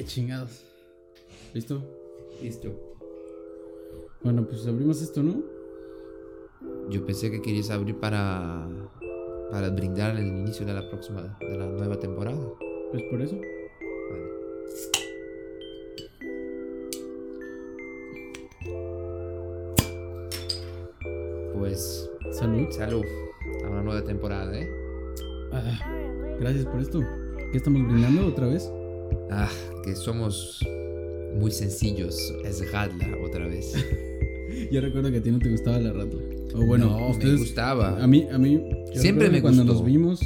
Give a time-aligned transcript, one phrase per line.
[0.00, 0.64] qué chingados.
[1.52, 1.82] ¿Listo?
[2.42, 2.72] Listo.
[4.22, 5.42] Bueno, pues abrimos esto, ¿no?
[6.88, 8.66] Yo pensé que querías abrir para
[9.50, 12.40] para brindar el inicio de la próxima de la nueva temporada.
[12.90, 13.36] Pues por eso.
[14.10, 14.24] Vale.
[21.58, 22.70] Pues Salud.
[22.70, 23.04] salud
[23.64, 24.66] a una nueva temporada, ¿eh?
[25.52, 27.00] Ah, gracias por esto.
[27.52, 28.72] ¿Qué estamos brindando otra vez?
[29.30, 29.50] Ah,
[29.84, 30.60] que somos
[31.38, 32.34] muy sencillos.
[32.44, 33.72] Es Radla otra vez.
[34.72, 36.20] Yo recuerdo que a ti no te gustaba la ratla.
[36.54, 37.38] O bueno, no, me ustedes.
[37.38, 38.02] gustaba.
[38.02, 38.60] A mí, a mí.
[38.94, 39.74] Siempre me Cuando gustó.
[39.78, 40.20] nos vimos,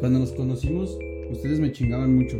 [0.00, 0.96] cuando nos conocimos,
[1.30, 2.36] ustedes me chingaban mucho.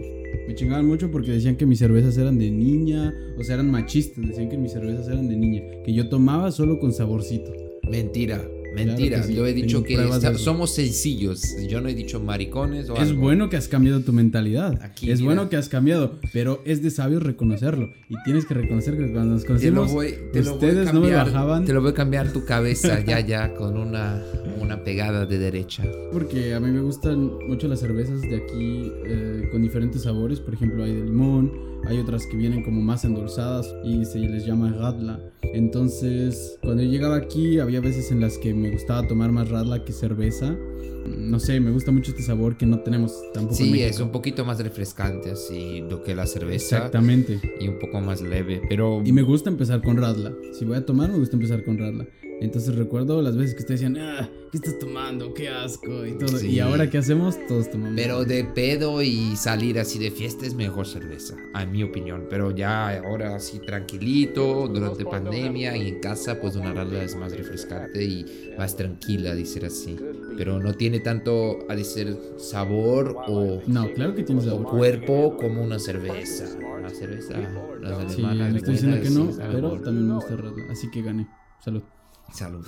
[0.46, 4.26] Me chingaban mucho porque decían que mis cervezas eran de niña, o sea, eran machistas.
[4.26, 7.52] Decían que mis cervezas eran de niña, que yo tomaba solo con saborcito.
[7.90, 9.22] Mentira, mentira.
[9.22, 11.56] sí, Yo he dicho tengo que somos sencillos.
[11.68, 13.20] Yo no he dicho maricones o Es algo.
[13.20, 14.78] bueno que has cambiado tu mentalidad.
[14.82, 15.34] Aquí, es mira.
[15.34, 17.92] bueno que has cambiado, pero es de sabio reconocerlo.
[18.08, 20.54] Y tienes que reconocer que cuando nos Te lo conocimos, voy, te lo voy a
[20.54, 21.64] ustedes no me bajaban.
[21.64, 24.22] Te lo voy a cambiar tu cabeza ya, ya, con una,
[24.72, 25.82] una pegada de derecha.
[26.12, 30.40] Porque a mí me gustan mucho las cervezas de aquí eh, con diferentes sabores.
[30.40, 31.52] Por ejemplo, hay de limón,
[31.86, 35.20] hay otras que vienen como más endulzadas y se les llama radla.
[35.54, 39.84] Entonces, cuando yo llegaba aquí, había veces en las que me gustaba tomar más radla
[39.84, 40.56] que cerveza.
[41.06, 43.90] No sé, me gusta mucho este sabor que no tenemos tampoco en Sí, México.
[43.90, 47.40] es un poquito más refrescante así lo que la cerveza Exactamente.
[47.60, 50.32] y un poco más leve, pero Y me gusta empezar con radla.
[50.52, 52.06] Si voy a tomar, me gusta empezar con radla.
[52.42, 55.32] Entonces recuerdo las veces que ustedes decían, ah, ¿qué estás tomando?
[55.32, 56.04] ¡Qué asco!
[56.04, 56.36] Y todo.
[56.38, 56.48] Sí.
[56.48, 57.36] Y ahora, ¿qué hacemos?
[57.46, 57.94] Todos tomamos.
[57.96, 62.26] pero de pedo y salir así de fiesta es mejor cerveza, a mi opinión.
[62.28, 67.32] Pero ya ahora así tranquilito, durante pandemia y en casa, pues una radla es más
[67.36, 68.26] refrescante y
[68.58, 69.96] más tranquila, decir así.
[70.36, 74.66] Pero no tiene tanto a decir sabor o No, claro que tiene sabor.
[74.68, 76.44] cuerpo como una cerveza.
[76.82, 77.34] La cerveza,
[77.80, 78.56] las Sí, alemanas.
[78.56, 80.64] estoy diciendo que no, pero también me gusta radla.
[80.72, 81.28] Así que gané.
[81.64, 81.82] Salud.
[82.32, 82.66] Salud.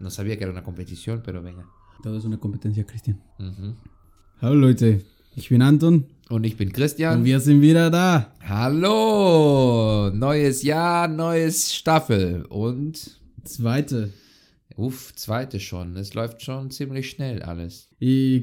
[0.00, 1.66] No sabía que era una competición, pero venga.
[2.02, 3.20] Todo es una competencia, Christian.
[3.38, 3.76] Mhm.
[4.40, 5.04] Hallo Leute,
[5.36, 7.24] ich bin Anton Und ich bin und Christian.
[7.24, 8.34] wir sind wieder da.
[8.40, 10.10] Hallo!
[10.14, 12.44] Neues Jahr, neues Staffel.
[12.48, 14.12] Und, Zweite.
[14.76, 15.96] uff, zweite schon.
[15.96, 17.88] Es läuft schon ziemlich schnell alles.
[18.00, 18.42] ¿Y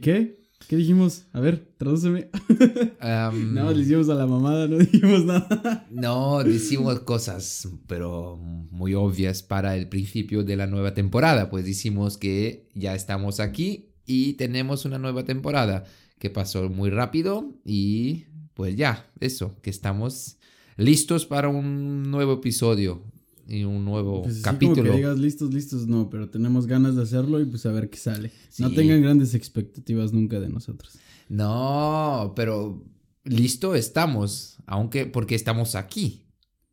[0.60, 0.68] qué?
[0.68, 1.26] ¿Qué dijimos?
[1.34, 2.30] A ver, tradúceme.
[3.02, 5.88] Nada más le hicimos a la mamada, no dijimos nada.
[5.90, 11.50] No, decimos cosas, pero muy obvias para el principio de la nueva temporada.
[11.50, 15.86] Pues decimos que ya estamos aquí y tenemos una nueva temporada
[16.20, 20.38] que pasó muy rápido y pues ya, eso, que estamos
[20.78, 23.04] listos para un nuevo episodio
[23.48, 24.76] y un nuevo Pues capítulo.
[24.78, 27.90] como que digas listos, listos, no, pero tenemos ganas de hacerlo y pues a ver
[27.90, 28.32] qué sale.
[28.60, 30.94] No tengan grandes expectativas nunca de nosotros.
[31.30, 32.84] No, pero
[33.24, 36.24] listo estamos, aunque porque estamos aquí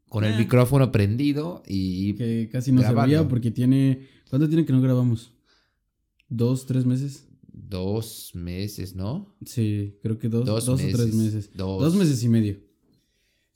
[0.08, 0.38] con el Ah.
[0.38, 4.06] micrófono prendido y Que casi no sabía porque tiene...
[4.30, 5.32] ¿Cuánto tiene que no grabamos?
[6.28, 7.26] ¿Dos, tres meses?
[7.56, 9.36] dos meses, ¿no?
[9.46, 11.50] Sí, creo que dos, Dos dos, o tres meses.
[11.54, 11.80] Dos.
[11.80, 12.58] Dos meses y medio.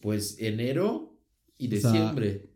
[0.01, 1.19] Pues enero
[1.59, 2.49] y O sea, diciembre.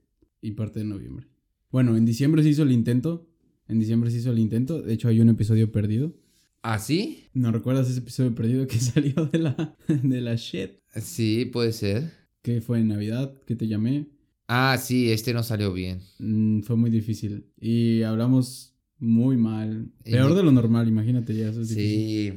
[0.43, 1.27] Y parte de noviembre.
[1.71, 3.27] Bueno, en diciembre se hizo el intento.
[3.69, 4.83] En diciembre se hizo el intento.
[4.83, 6.15] De hecho, hay un episodio perdido.
[6.63, 7.25] ¿Ah, sí?
[7.33, 10.73] ¿No recuerdas ese episodio perdido que salió de la, de la shit?
[11.01, 12.11] Sí, puede ser.
[12.43, 14.09] Que fue en Navidad, que te llamé.
[14.49, 16.01] Ah, sí, este no salió bien.
[16.19, 17.47] Mm, fue muy difícil.
[17.59, 19.91] Y hablamos muy mal.
[20.05, 21.49] Peor de lo normal, imagínate ya.
[21.51, 21.69] Eso es.
[21.69, 22.33] Sí.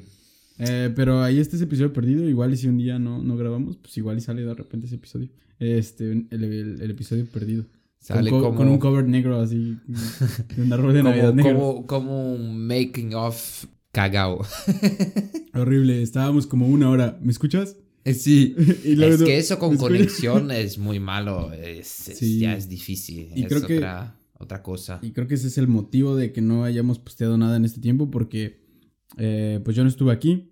[0.60, 2.30] Eh, pero ahí está ese episodio perdido.
[2.30, 4.96] Igual y si un día no, no grabamos, pues igual y sale de repente ese
[4.96, 5.30] episodio.
[5.60, 7.66] Este, el, el- el episodio perdido.
[8.08, 9.78] Sale con, co- como, con un cover negro así.
[10.56, 11.60] De un árbol de Navidad como, negro.
[11.60, 14.46] como, como un making of cagao.
[15.54, 16.02] Horrible.
[16.02, 17.18] Estábamos como una hora.
[17.22, 17.78] ¿Me escuchas?
[18.06, 18.56] Sí.
[18.84, 21.52] Y luego Es que eso con conexión es muy malo.
[21.54, 22.40] Es, es- Sí.
[22.40, 23.30] Ya es difícil.
[23.36, 25.00] Y es creo que- otra, otra cosa.
[25.02, 27.82] Y creo que ese es el motivo de que no hayamos posteado nada en este
[27.82, 28.64] tiempo porque
[29.18, 30.52] eh, pues yo no estuve aquí,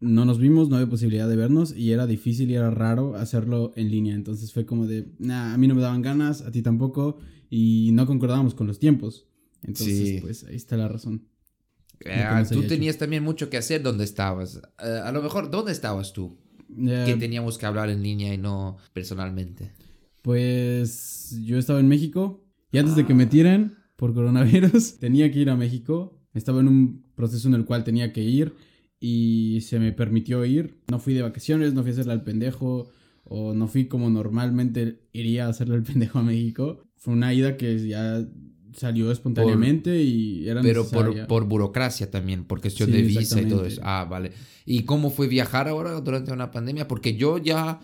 [0.00, 3.72] no nos vimos, no había posibilidad de vernos y era difícil y era raro hacerlo
[3.76, 4.14] en línea.
[4.14, 7.18] Entonces fue como de, nah, a mí no me daban ganas, a ti tampoco
[7.50, 9.26] y no concordábamos con los tiempos.
[9.62, 10.18] Entonces Sí.
[10.20, 11.26] pues ahí está la razón.
[12.06, 14.56] Ah, tú tenías también mucho que hacer donde estabas.
[14.82, 16.38] Eh, a lo mejor, ¿dónde estabas tú?
[16.74, 19.72] Que teníamos que hablar en línea y no personalmente.
[20.22, 25.40] Pues yo estaba en México y antes de que me tiren por coronavirus tenía que
[25.40, 26.16] ir a México.
[26.32, 28.54] Estaba en un proceso en el cual tenía que ir
[29.00, 30.76] y se me permitió ir.
[30.90, 32.88] No fui de vacaciones, no fui a hacerle al pendejo
[33.24, 36.84] o no fui como normalmente iría a hacerle al pendejo a México.
[36.96, 38.24] Fue una ida que ya
[38.76, 41.26] salió espontáneamente y era Pero necesaria.
[41.26, 43.80] por, por burocracia también, por cuestión Sí, de visa y todo eso.
[43.82, 44.32] Ah, vale.
[44.66, 46.86] ¿Y cómo fue viajar ahora durante una pandemia?
[46.86, 47.80] Porque yo ya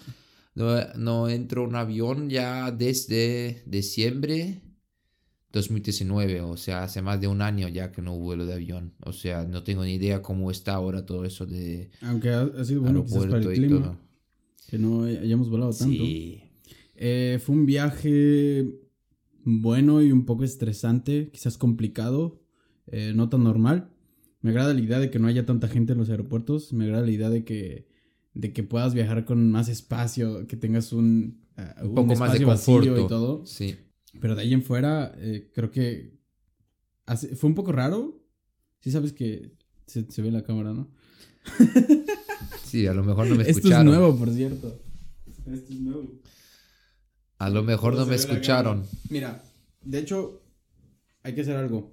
[0.55, 4.61] no, no entro un avión ya desde diciembre
[5.57, 8.93] 2019, o sea, hace más de un año ya que no vuelo de avión.
[9.05, 12.65] O sea, no tengo ni idea cómo está ahora todo eso de Aunque ha, ha
[12.65, 13.81] sido bueno quizás para el clima.
[13.83, 13.99] todo.
[14.69, 15.95] Que no hayamos volado tanto.
[16.05, 16.43] Sí,
[16.97, 18.71] Eh, fue un viaje
[19.45, 22.41] bueno y un poco estresante, quizás complicado,
[22.87, 23.91] eh, no tan normal.
[24.41, 26.73] Me agrada la idea de que no haya tanta gente en los aeropuertos.
[26.73, 27.87] Me agrada la idea de que,
[28.35, 32.45] de que puedas viajar con más espacio, que tengas un, ah, un poco más de
[32.45, 33.01] conforto.
[33.01, 33.45] y todo.
[33.47, 33.77] Sí,
[34.21, 36.19] Pero de ahí en fuera, eh, creo que
[37.07, 38.23] hace- fue un poco raro.
[38.81, 39.53] Sí sabes que
[39.87, 40.91] se, se ve la cámara, ¿no?
[42.65, 43.89] sí, a lo mejor no me Esto escucharon.
[43.89, 44.81] es nuevo, por cierto.
[45.27, 46.21] Esto es nuevo.
[47.39, 48.85] A lo mejor no me escucharon.
[49.11, 49.43] Mira,
[49.83, 50.43] de hecho,
[51.23, 51.93] hay que hacer algo.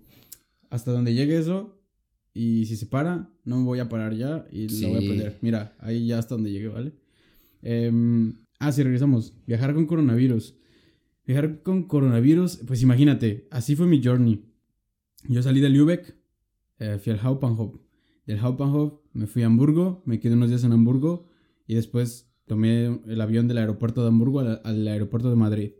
[0.69, 1.79] Hasta donde llegue eso,
[2.33, 4.81] y si se para, no me voy a parar ya y Sí.
[4.81, 5.37] lo voy a perder.
[5.41, 6.93] Mira, ahí ya hasta donde llegué, ¿vale?
[7.61, 9.33] Em, ah, sí, regresamos.
[9.45, 10.55] Viajar con coronavirus.
[11.25, 14.43] Viajar con coronavirus, pues imagínate, así fue mi journey.
[15.29, 16.15] Yo salí de Lübeck,
[16.79, 17.75] eh, fui al Hauptbahnhof.
[18.25, 21.27] Del Hauptbahnhof me fui a Hamburgo, me quedé unos días en Hamburgo
[21.65, 25.71] y después tomé el avión del aeropuerto de Hamburgo al, al aeropuerto de Madrid.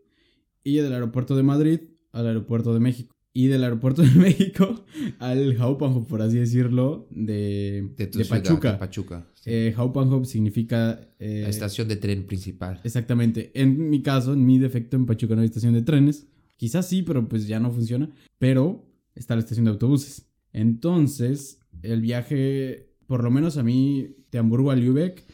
[0.64, 1.80] Y del aeropuerto de Madrid
[2.14, 3.14] al aeropuerto de México.
[3.34, 4.86] Y del aeropuerto de México
[5.20, 8.72] al Hauptbahnhof, por así decirlo, de, De, de ciudad, Pachuca.
[8.74, 9.28] de Pachuca.
[9.46, 11.02] Eh, Hauptbahnhof significa...
[11.20, 12.80] eh, La estación de tren principal.
[12.84, 13.52] Exactamente.
[13.54, 16.28] En mi caso, en mi defecto, en Pachuca no hay estación de trenes.
[16.58, 18.10] Quizás sí, pero pues ya no funciona.
[18.40, 18.86] Pero
[19.16, 20.28] está la estación de autobuses.
[20.54, 25.26] Entonces, el viaje, por lo menos a mí, de Hamburgo a Lübeck,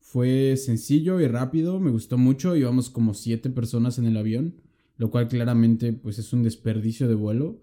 [0.00, 1.80] fue sencillo y rápido.
[1.80, 2.54] Me gustó mucho.
[2.54, 4.54] Íbamos como siete personas en el avión.
[4.96, 7.60] Lo cual claramente pues es un desperdicio de vuelo.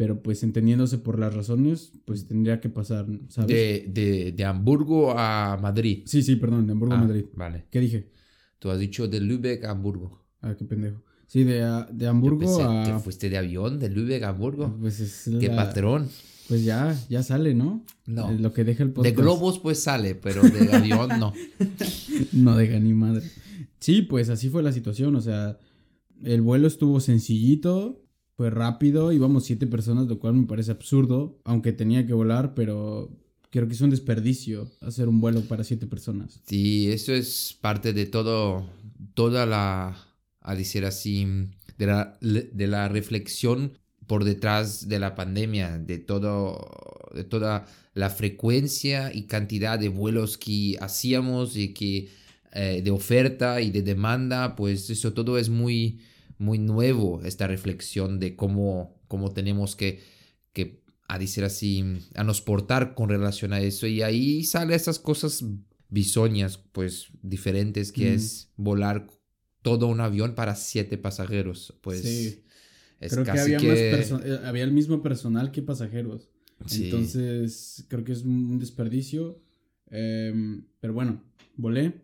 [0.00, 3.48] Pero pues entendiéndose por las razones, pues tendría que pasar, ¿sabes?
[3.48, 6.04] De, de, de Hamburgo a Madrid.
[6.06, 7.26] Sí, sí, perdón, de Hamburgo Ah, a Madrid.
[7.34, 7.66] Vale.
[7.70, 8.08] ¿Qué dije?
[8.58, 10.24] Tú has dicho de Lübeck a Hamburgo.
[10.40, 11.02] Ah, qué pendejo.
[11.26, 12.82] Sí, de, a- de Yo Hamburgo pensé a...
[12.86, 14.74] que fuiste de avión de Lübeck a Hamburgo.
[14.80, 16.08] Pues es Qué la- patrón.
[16.48, 17.84] Pues ya, ya sale, ¿no?
[18.06, 18.30] No.
[18.30, 19.16] Es lo que deja el De podcast.
[19.16, 21.34] globos pues sale, pero de avión no.
[22.32, 23.26] No deja ni madre.
[23.80, 25.14] Sí, pues así fue la situación.
[25.14, 25.58] O sea,
[26.24, 28.02] el vuelo estuvo sencillito,
[28.40, 33.10] fue rápido, íbamos siete personas, lo cual me parece absurdo, aunque tenía que volar, pero
[33.50, 36.40] creo que es un desperdicio hacer un vuelo para siete personas.
[36.46, 38.66] Sí, eso es parte de todo,
[39.12, 39.94] toda la,
[40.40, 41.26] a decir así,
[41.76, 43.76] de la, de la reflexión
[44.06, 46.66] por detrás de la pandemia, de todo,
[47.14, 52.08] de toda la frecuencia y cantidad de vuelos que hacíamos y que
[52.54, 56.00] eh, de oferta y de demanda, pues eso todo es muy,
[56.40, 60.00] muy nuevo, esta reflexión de cómo, cómo tenemos que,
[60.52, 61.84] que, a decir así,
[62.14, 63.86] a nos portar con relación a eso.
[63.86, 65.44] Y ahí salen esas cosas
[65.90, 68.14] bisoñas, pues diferentes, que Mm.
[68.14, 69.06] es volar
[69.62, 71.74] todo un avión para siete pasajeros.
[71.82, 72.42] Pues Sí.
[73.00, 73.68] es creo que casi había, que...
[73.68, 73.78] más
[74.10, 76.30] perso- eh, había el mismo personal que pasajeros.
[76.66, 76.84] Sí.
[76.86, 79.40] Entonces, creo que es un desperdicio.
[79.90, 81.22] Em, pero bueno,
[81.56, 82.02] volé.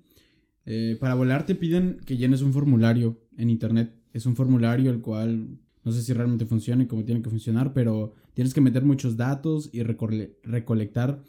[0.66, 3.94] Eh, para volar te piden que llenes un formulario en internet.
[4.16, 7.72] Es un formulario el cual no sé si realmente funciona y cómo tiene que funcionar,
[7.72, 11.22] pero tienes que meter muchos datos y recole- recolectar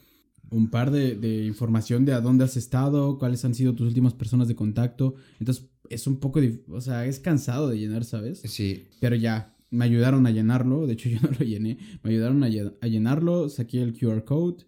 [0.50, 4.14] un par de, de información de a dónde has estado, cuáles han sido tus últimas
[4.14, 5.16] personas de contacto.
[5.40, 6.40] Entonces, es un poco,
[6.70, 8.42] o sea, es cansado de llenar, ¿sabes?
[8.46, 10.88] Sí, Pero ya, me ayudaron a llenarlo.
[10.88, 11.78] De hecho, yo no lo llené.
[12.04, 13.50] Me ayudaron a, a llenarlo.
[13.50, 14.64] Saqué el QR code.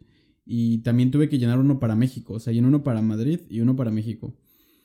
[0.46, 2.34] Y también tuve que llenar uno para México.
[2.34, 4.36] O sea, llené uno para Madrid y uno para México.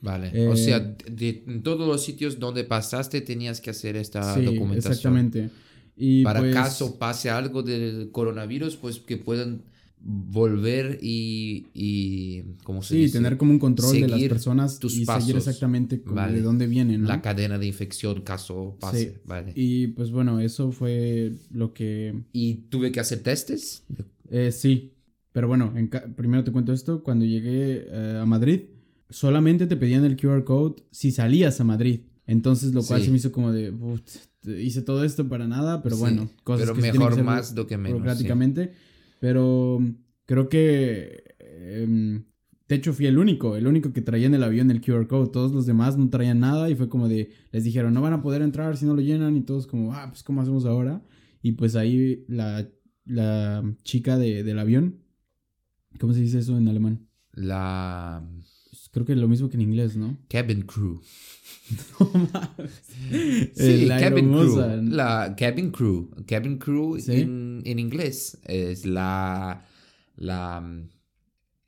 [0.04, 0.30] Vale.
[0.32, 4.42] Eh, o sea, de, en todos los sitios donde pasaste tenías que hacer esta sí,
[4.44, 4.92] documentación.
[4.92, 5.50] exactamente.
[5.96, 9.62] Y Para pues, caso pase algo del coronavirus, pues que puedan
[10.06, 13.18] volver y, y ¿cómo se Sí, dice?
[13.18, 15.22] tener como un control de las personas tus y pasos.
[15.24, 16.34] seguir exactamente Vale.
[16.36, 17.02] de dónde vienen.
[17.02, 17.08] ¿no?
[17.08, 19.18] La cadena de infección caso pase, Sí.
[19.24, 19.52] vale.
[19.54, 23.84] Y pues bueno, eso fue lo que ¿Y tuve que hacer testes?
[24.30, 24.92] Eh, sí,
[25.32, 27.02] pero bueno, en primero te cuento esto.
[27.02, 28.60] Cuando llegué eh, a Madrid,
[29.14, 32.00] solamente te pedían el QR code si salías a Madrid.
[32.26, 33.06] Entonces, lo cual Sí.
[33.06, 34.02] se me hizo como de, "Put,
[34.46, 37.24] hice todo esto para nada, pero Sí, bueno, cosas pero que se mejor que hacer
[37.24, 37.88] más do que menos.
[37.88, 37.92] sí.
[38.00, 38.72] burocráticamente.
[39.20, 39.78] Pero
[40.26, 42.24] creo que, em,
[42.68, 45.30] de hecho, fui el único, el único que traía en el avión el QR code.
[45.30, 48.22] Todos los demás no traían nada y fue como de, les dijeron, no van a
[48.22, 51.02] poder entrar si no lo llenan y todos como, ah, pues, ¿cómo hacemos ahora?
[51.42, 52.66] Y pues ahí la,
[53.04, 54.96] la chica de- del avión,
[56.00, 57.06] ¿cómo se dice eso en alemán?
[57.32, 58.22] La
[58.94, 60.16] Creo que lo mismo que en inglés, ¿no?
[60.30, 61.00] cabin crew.
[62.00, 62.82] No mames.
[63.54, 64.82] Sí, la cabin crew.
[64.90, 66.10] La cabin crew.
[66.26, 67.12] Cabin crew Sí.
[67.20, 69.64] en, en inglés es la,
[70.16, 70.62] la,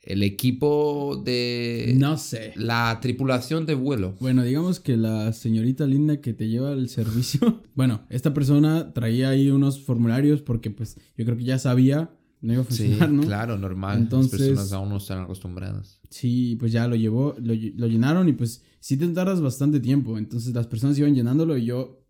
[0.02, 2.52] el equipo de No sé.
[2.56, 4.14] la tripulación de vuelo.
[4.20, 7.62] Bueno, digamos que la señorita linda que te lleva el servicio.
[7.74, 12.10] bueno, esta persona traía ahí unos formularios porque, pues, yo creo que ya sabía.
[12.42, 13.22] No iba a Sí, funcionar, ¿no?
[13.22, 13.98] claro, normal.
[13.98, 15.98] Entonces- Las personas aún no están acostumbradas.
[16.16, 20.16] Sí, pues ya lo llevó, lo, lo llenaron y pues sí te tardas bastante tiempo.
[20.16, 22.06] Entonces las personas iban llenándolo y yo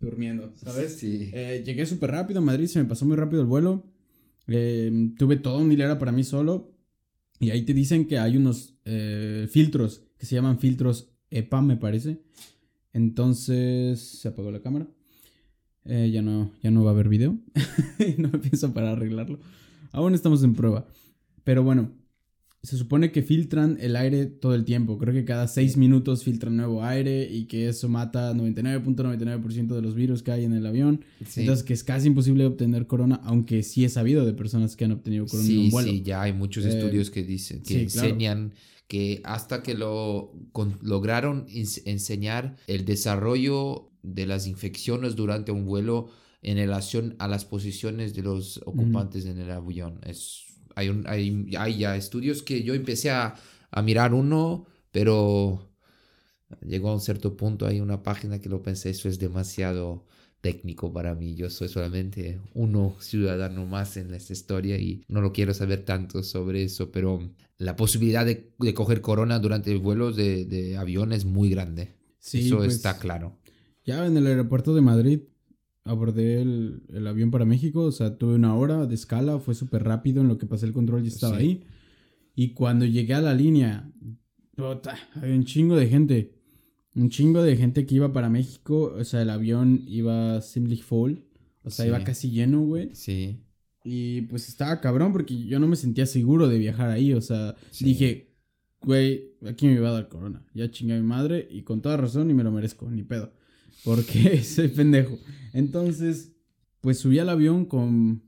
[0.00, 0.96] durmiendo, ¿sabes?
[0.96, 1.28] Sí.
[1.34, 3.84] Eh, llegué súper rápido a Madrid, se me pasó muy rápido el vuelo.
[4.46, 6.74] Eh, tuve toda una hilera para mí solo.
[7.38, 11.76] Y ahí te dicen que hay unos eh, filtros que se llaman filtros EPA, me
[11.76, 12.22] parece.
[12.94, 14.88] Entonces se apagó la cámara.
[15.84, 17.38] Eh, ya, no, ya no va a haber video.
[18.16, 19.38] no me pienso para arreglarlo.
[19.90, 20.86] Aún estamos en prueba.
[21.44, 21.90] Pero bueno,
[22.62, 24.96] se supone que filtran el aire todo el tiempo.
[24.98, 29.94] Creo que cada 6 minutos filtran nuevo aire y que eso mata 99.99% de los
[29.94, 31.04] virus que hay en el avión.
[31.26, 31.40] Sí.
[31.40, 34.92] Entonces, que es casi imposible obtener corona, aunque sí he sabido de personas que han
[34.92, 35.90] obtenido corona en Sí, un vuelo.
[35.90, 38.08] sí, ya hay muchos Eh, estudios que dicen, que sí, claro.
[38.08, 38.52] enseñan
[38.88, 45.64] que hasta que lo con- lograron ens- enseñar el desarrollo de las infecciones durante un
[45.64, 46.10] vuelo
[46.42, 50.00] en relación a las posiciones de los ocupantes en el avión.
[50.04, 50.42] Es,
[50.74, 53.34] hay, un, hay, hay ya estudios que yo empecé a,
[53.70, 55.68] a mirar uno, pero
[56.66, 60.04] llegó a un cierto punto, hay una página que lo pensé, eso es demasiado
[60.40, 61.34] técnico para mí.
[61.34, 66.22] Yo soy solamente uno ciudadano más en esta historia y no lo quiero saber tanto
[66.22, 71.24] sobre eso, pero la posibilidad de, de coger corona durante vuelos de, de avión es
[71.24, 71.94] muy grande.
[72.18, 73.38] Sí, eso pues, está claro.
[73.84, 75.20] Ya en el aeropuerto de Madrid
[75.84, 79.82] abordé el, el avión para México, o sea, tuve una hora de escala, fue súper
[79.84, 81.42] rápido en lo que pasé el control y estaba Sí.
[81.44, 81.64] ahí.
[82.34, 83.90] Y cuando llegué a la línea,
[84.56, 86.34] puta, había un chingo de gente,
[86.94, 91.14] un chingo de gente que iba para México, o sea, el avión iba ziemlich full,
[91.64, 91.88] o sea, Sí.
[91.88, 92.90] iba casi lleno, güey.
[92.94, 93.40] Sí.
[93.84, 97.12] Y pues estaba cabrón porque yo no me sentía seguro de viajar ahí.
[97.14, 97.84] O sea, Sí.
[97.84, 98.32] dije,
[98.80, 100.44] güey, aquí me va a dar corona.
[100.54, 103.32] Ya chingué a mi madre y con toda razón y me lo merezco, ni pedo.
[103.84, 105.18] Porque soy pendejo.
[105.52, 106.32] Entonces,
[106.80, 108.22] pues subí al avión con...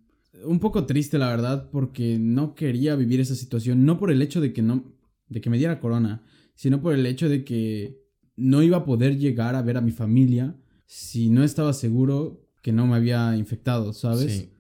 [0.45, 3.85] Un poco triste, la verdad, porque no quería vivir esa situación.
[3.85, 4.85] No por el hecho de que no...
[5.29, 6.23] De que me diera corona,
[6.55, 8.05] sino por el hecho de que
[8.37, 12.73] no iba a poder llegar a ver a mi familia si no estaba seguro que
[12.73, 14.33] no me había infectado, ¿sabes?
[14.33, 14.51] Sí.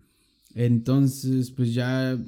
[0.54, 2.18] Entonces, pues ya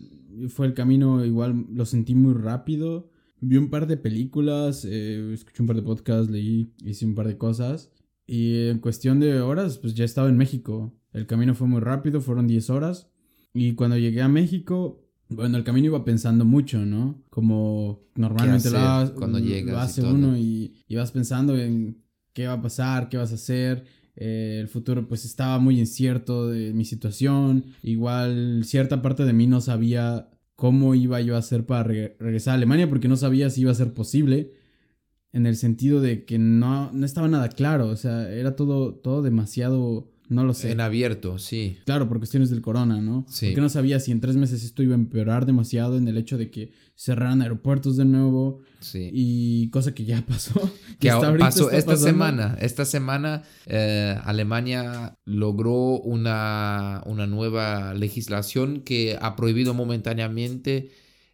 [0.48, 3.10] fue el camino, igual lo sentí muy rápido.
[3.40, 7.28] Vi un par de películas, eh, escuché un par de podcasts, leí, hice un par
[7.28, 7.90] de cosas.
[8.26, 10.92] Y en cuestión de horas, pues ya estaba en México.
[11.12, 13.08] El camino fue muy rápido, fueron 10 horas.
[13.54, 17.22] Y cuando llegué a México, bueno, el camino iba pensando mucho, ¿no?
[17.30, 22.02] Como normalmente lo, hacer ha- cuando llegas lo hace uno y, y vas pensando en
[22.32, 23.84] qué va a pasar, qué vas a hacer.
[24.16, 27.64] Eh, el futuro pues estaba muy incierto de mi situación.
[27.82, 32.52] Igual cierta parte de mí no sabía cómo iba yo a hacer para re- regresar
[32.52, 34.52] a Alemania porque no sabía si iba a ser posible.
[35.36, 37.88] En el sentido de que no, no estaba nada claro.
[37.88, 40.10] O sea, era todo, todo demasiado...
[40.28, 40.72] No lo sé.
[40.72, 41.76] En abierto, sí.
[41.84, 43.24] Claro, por cuestiones del corona, ¿no?
[43.28, 43.46] Sí.
[43.48, 46.36] Porque no sabía si en tres meses esto iba a empeorar demasiado en el hecho
[46.36, 49.10] de que cerraran aeropuertos de nuevo Sí.
[49.12, 50.54] y cosa que ya pasó.
[50.98, 51.96] que pasó esta pasando.
[51.96, 52.58] semana.
[52.60, 60.90] Esta semana eh, Alemania logró una, una nueva legislación que ha prohibido momentáneamente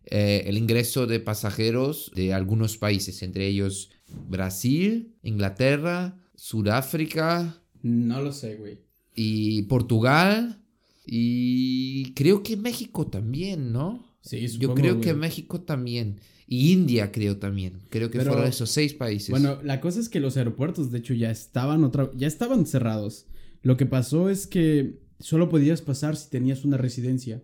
[0.06, 3.90] eh, el ingreso de pasajeros de algunos países, entre ellos
[4.28, 8.78] Brasil, Inglaterra, Sudáfrica No lo sé, güey.
[9.14, 10.58] y Portugal.
[11.06, 14.04] Y creo que México también, ¿no?
[14.22, 15.14] Sí, Yo supongo, creo que.
[15.14, 16.20] México también.
[16.46, 17.80] Y India creo también.
[17.88, 19.30] Creo que Pero- fueron esos seis países.
[19.30, 23.26] Bueno, la cosa es que los aeropuertos, de hecho, ya estaban otra, ya estaban cerrados.
[23.62, 27.42] Lo que pasó es que solo podías pasar si tenías una residencia.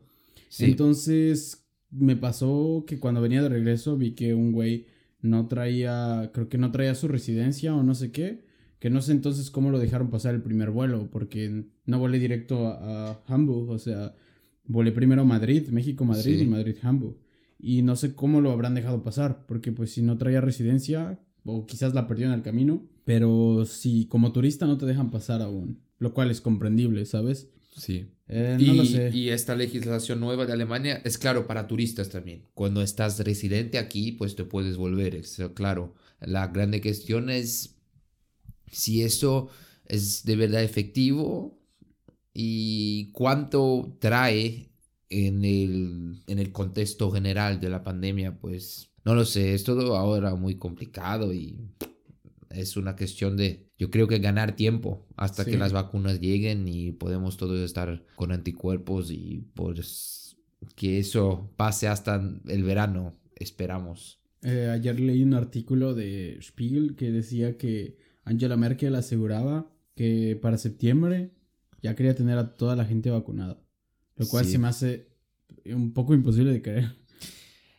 [0.50, 0.66] Sí.
[0.66, 4.86] Entonces, me pasó que cuando venía de regreso vi que un güey
[5.20, 8.44] no traía, creo que no traía su residencia o no sé qué,
[8.78, 12.68] que no sé entonces cómo lo dejaron pasar el primer vuelo, porque no volé directo
[12.68, 14.14] a, a Hamburg, o sea,
[14.66, 16.44] volé primero a Madrid, México-Madrid Sí.
[16.44, 17.16] y Madrid-Hamburg.
[17.58, 21.66] Y no sé cómo lo habrán dejado pasar, porque pues si no traía residencia, o
[21.66, 25.80] quizás la perdió en el camino, pero si como turista no te dejan pasar aún,
[25.98, 27.50] lo cual es comprendible, ¿sabes?
[27.78, 28.10] Sí.
[28.28, 29.10] Eh, y, no lo sé.
[29.14, 32.44] y esta legislación nueva de Alemania es claro para turistas también.
[32.54, 35.94] Cuando estás residente aquí, pues te puedes volver, es claro.
[36.20, 37.76] La grande cuestión es
[38.70, 39.48] si eso
[39.86, 41.58] es de verdad efectivo
[42.34, 44.68] y cuánto trae
[45.10, 49.96] en el, en el contexto general de la pandemia, pues no lo sé, es todo
[49.96, 51.56] ahora muy complicado y
[52.50, 55.52] es una cuestión de, yo creo que ganar tiempo hasta Sí.
[55.52, 60.36] que las vacunas lleguen y podemos todos estar con anticuerpos y pues
[60.74, 64.20] que eso pase hasta el verano, esperamos.
[64.42, 70.58] Eh, ayer leí un artículo de Spiegel que decía que Angela Merkel aseguraba que para
[70.58, 71.30] septiembre
[71.82, 73.60] ya quería tener a toda la gente vacunada.
[74.16, 75.08] Lo cual se me hace
[75.66, 76.96] un poco imposible de creer.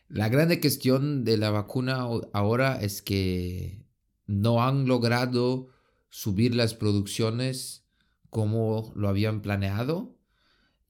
[0.08, 3.84] La grande cuestión de la vacuna ahora es que
[4.26, 5.68] no han logrado
[6.10, 7.84] subir las producciones
[8.28, 10.16] como lo habían planeado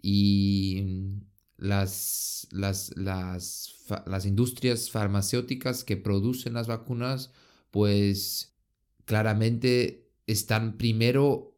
[0.02, 1.20] y
[1.56, 3.74] las, las, las,
[4.06, 7.32] las industrias farmacéuticas que producen las vacunas
[7.70, 8.54] pues
[9.04, 11.50] claramente están primero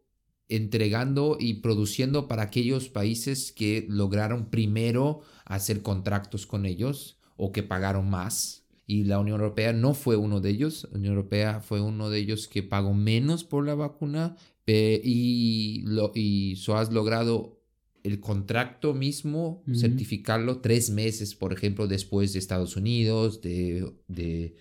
[0.48, 7.62] entregando y produciendo para aquellos países que lograron primero hacer contratos con ellos o que
[7.62, 8.61] pagaron más.
[8.86, 10.88] Y la Unión Europea no fue uno de ellos.
[10.90, 14.36] La Unión Europea fue uno de ellos que pagó menos por la vacuna
[14.66, 17.60] y, lo, y so has logrado
[18.02, 24.56] el contrato mismo, certificarlo tres meses, por ejemplo, después de Estados Unidos, de, de,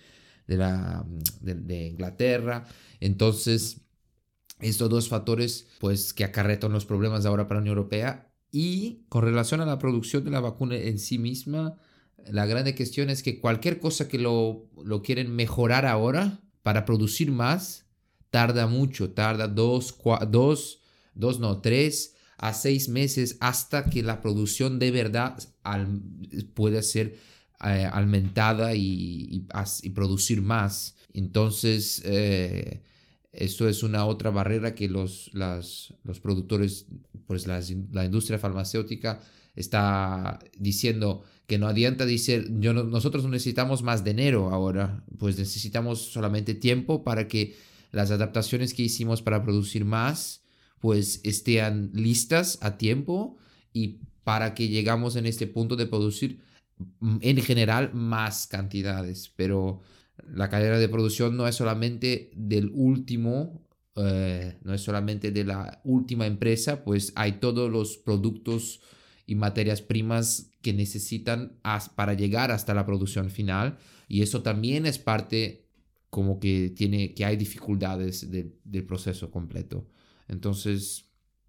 [0.46, 1.04] de la,
[1.40, 2.68] de, Inglaterra.
[3.00, 3.80] Entonces,
[4.60, 8.32] estos dos factores, pues, que acarretan los problemas ahora para la Unión Europea.
[8.52, 11.76] Y con relación a la producción de la vacuna en sí misma,
[12.30, 17.30] la grande cuestión es que cualquier cosa que lo, lo quieren mejorar ahora para producir
[17.30, 17.86] más,
[18.30, 19.94] tarda mucho, tarda dos,
[20.28, 20.80] dos,
[21.14, 25.38] dos no, tres a seis meses hasta que la producción de verdad
[26.54, 27.16] pueda ser
[27.64, 29.46] eh, aumentada y,
[29.82, 30.96] y, producir más.
[31.12, 32.82] Entonces, eh,
[33.32, 36.86] esto es una otra barrera que los, las, los productores,
[37.26, 39.20] pues la industria farmacéutica
[39.54, 46.12] está diciendo que no adianta decir, yo nosotros no necesitamos más dinero ahora, pues necesitamos
[46.12, 47.56] solamente tiempo para que
[47.90, 50.42] las adaptaciones que hicimos para producir más
[50.82, 53.36] pues estén listas a tiempo
[53.72, 56.40] y para que llegamos en este punto de producir
[56.98, 59.32] mm, en general más cantidades.
[59.36, 59.80] Pero
[60.28, 63.62] la cadena de producción no es solamente del último,
[63.94, 68.80] eh, no es solamente de la última empresa, pues hay todos los productos
[69.32, 71.58] y materias primas que necesitan
[71.94, 75.64] para llegar hasta la producción final y eso también es parte
[76.10, 79.88] como que tiene que hay dificultades del proceso completo.
[80.28, 81.06] Entonces,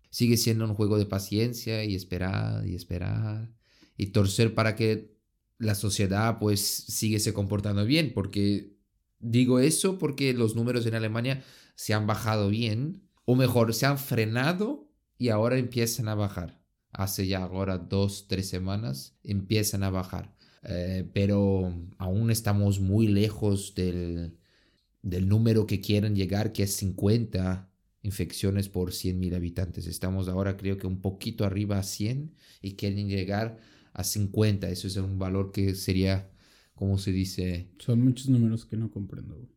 [0.10, 3.54] sigue siendo un juego de paciencia y esperar y esperar
[3.98, 5.18] y torcer para que
[5.58, 8.78] la sociedad pues sigue se comportando bien, porque
[9.20, 11.44] digo eso porque los números en Alemania
[11.76, 16.63] se han bajado bien, o mejor, se han frenado y ahora empiezan a bajar.
[16.94, 20.34] Hace ya ahora dos, tres semanas empiezan a bajar.
[20.64, 24.38] Eh, pero aún estamos muy lejos del,
[25.02, 27.70] del número que quieren llegar, que es 50
[28.04, 29.88] infecciones por 100.000 habitantes.
[29.88, 33.58] Estamos ahora creo que un poquito arriba a 100 y quieren llegar
[33.94, 34.70] a 50.
[34.70, 36.30] Eso es un valor que sería,
[36.76, 37.70] ¿cómo se dice?
[37.80, 39.50] Son muchos números que no comprendo.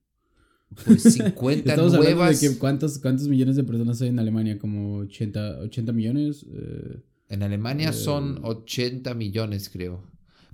[0.84, 2.40] Pues 50 Estamos nuevas.
[2.40, 4.58] De que ¿cuántos, ¿Cuántos millones de personas hay en Alemania?
[4.58, 6.46] ¿Como 80, 80 millones?
[6.48, 10.04] Eh, en Alemania eh, son 80 millones, creo.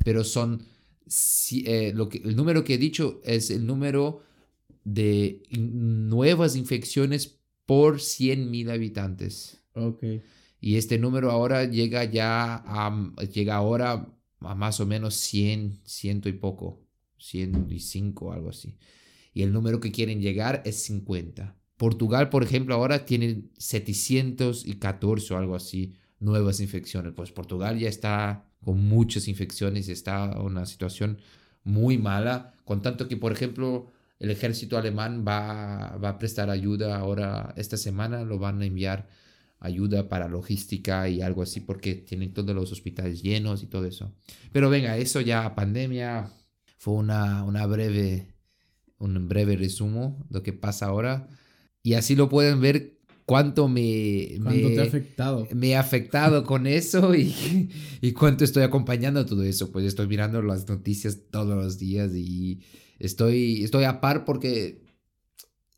[0.05, 0.63] Pero son.
[1.53, 4.23] Eh, lo que, el número que he dicho es el número
[4.85, 9.63] de nuevas infecciones por 100.000 habitantes.
[9.75, 10.05] Ok.
[10.61, 14.09] Y este número ahora llega ya a, llega ahora
[14.41, 16.81] a más o menos 100, ciento y poco,
[17.19, 18.79] 105, algo así.
[19.35, 21.57] Y el número que quieren llegar es 50.
[21.77, 27.13] Portugal, por ejemplo, ahora tiene 714 o algo así nuevas infecciones.
[27.15, 31.19] Pues Portugal ya está con muchas infecciones, está una situación
[31.65, 36.97] muy mala, con tanto que, por ejemplo, el ejército alemán va, va, a prestar ayuda
[36.97, 39.09] ahora, esta semana lo van a enviar
[39.59, 44.13] ayuda para logística y algo así porque tienen todos los hospitales llenos y todo eso.
[44.53, 46.33] Pero venga, eso ya pandemia
[46.79, 48.35] fue una, una breve,
[48.99, 51.29] un breve resumo de lo que pasa ahora.
[51.83, 55.49] Y así lo pueden ver cuánto me, me, ha afectado?
[55.55, 59.71] Me ha afectado con eso y, y cuánto estoy acompañando todo eso.
[59.73, 62.61] Pues estoy mirando las noticias todos los días y
[63.03, 64.85] Estoy, estoy a par porque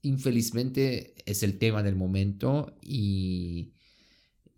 [0.03, 3.73] infelizmente es el tema del momento y,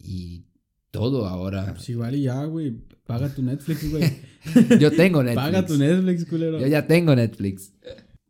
[0.00, 0.46] y
[0.90, 1.74] todo ahora.
[1.74, 2.72] Pues igual y ya, güey.
[3.06, 4.02] Paga tu Netflix, güey.
[4.80, 5.44] Yo tengo Netflix.
[5.44, 6.58] Paga tu Netflix, culero.
[6.58, 7.72] Yo ya tengo Netflix.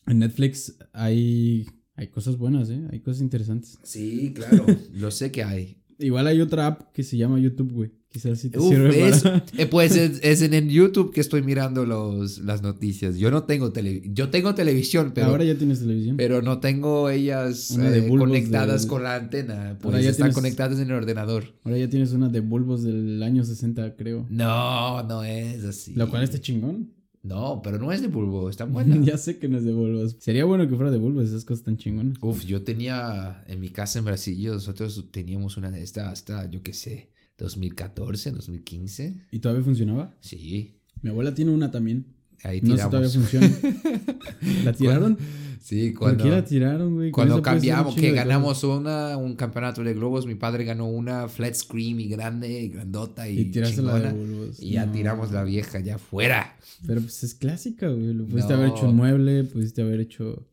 [0.07, 2.81] En Netflix hay, hay cosas buenas, ¿eh?
[2.93, 3.79] Hay cosas interesantes.
[3.83, 4.65] Sí, claro.
[4.95, 5.79] Lo sé que hay.
[5.99, 7.91] Igual hay otra app que se llama YouTube, güey.
[8.11, 9.45] Quizás sí te Uf, sirve es, para...
[9.59, 13.17] eh, pues es, es en YouTube que estoy mirando los, las noticias.
[13.17, 16.17] Yo no tengo tele, yo tengo televisión, pero, Ahora ya tienes televisión.
[16.17, 19.77] pero no tengo ellas eh, conectadas con la antena.
[19.81, 21.45] Pues Ahora ya están tienes- conectadas en el ordenador.
[21.65, 24.27] Ahora ya tienes una de bulbos del año 60, creo.
[24.31, 25.93] No, no es así.
[25.95, 26.93] Lo cual está chingón.
[27.27, 28.97] No, pero no es de bulbo, está buena.
[29.05, 30.17] ya sé que no es de bulbos.
[30.19, 32.17] Sería bueno que fuera de bulbos, esas cosas tan chingonas.
[32.21, 36.63] Uf, yo tenía en mi casa en Brasil, nosotros teníamos una de estas hasta, yo
[36.63, 39.27] qué sé, 2014, 2015.
[39.31, 40.15] ¿Y todavía funcionaba?
[40.21, 42.16] Sí, Mi abuela tiene una también.
[42.45, 43.31] Ahí No sé si todavía tiramos.
[43.31, 43.51] funciona.
[44.65, 45.19] ¿La tiraron?
[45.61, 47.11] Sí, ¿Por cuando, qué la tiraron, güey?
[47.11, 51.99] Cuando cambiamos, que ganamos una, un campeonato de globos, mi padre ganó una flat screen
[51.99, 54.61] y grande y grandota y, Y tiraste la de bulbos.
[54.63, 54.93] y ya No.
[54.93, 56.57] tiramos la vieja ya fuera.
[56.87, 58.15] Pero pues es clásica, güey.
[58.15, 58.61] Lo pudiste No.
[58.61, 60.47] haber hecho un mueble, pudiste haber hecho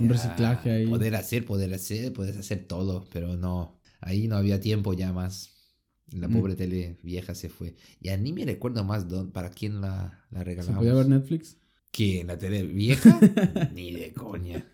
[0.00, 0.86] un Ya, reciclaje ahí.
[0.86, 5.50] Poder hacer, poder hacer, puedes hacer todo, pero no, ahí no había tiempo ya más.
[6.14, 6.32] La Mm.
[6.32, 7.74] pobre tele vieja se fue.
[8.00, 10.78] Ya ni me recuerdo más dónde- para quién la, la ¿Se regalamos.
[10.78, 11.56] podía ver Netflix?
[11.90, 12.26] ¿Quién?
[12.28, 13.18] ¿La tele vieja?
[13.74, 14.64] ni de coña.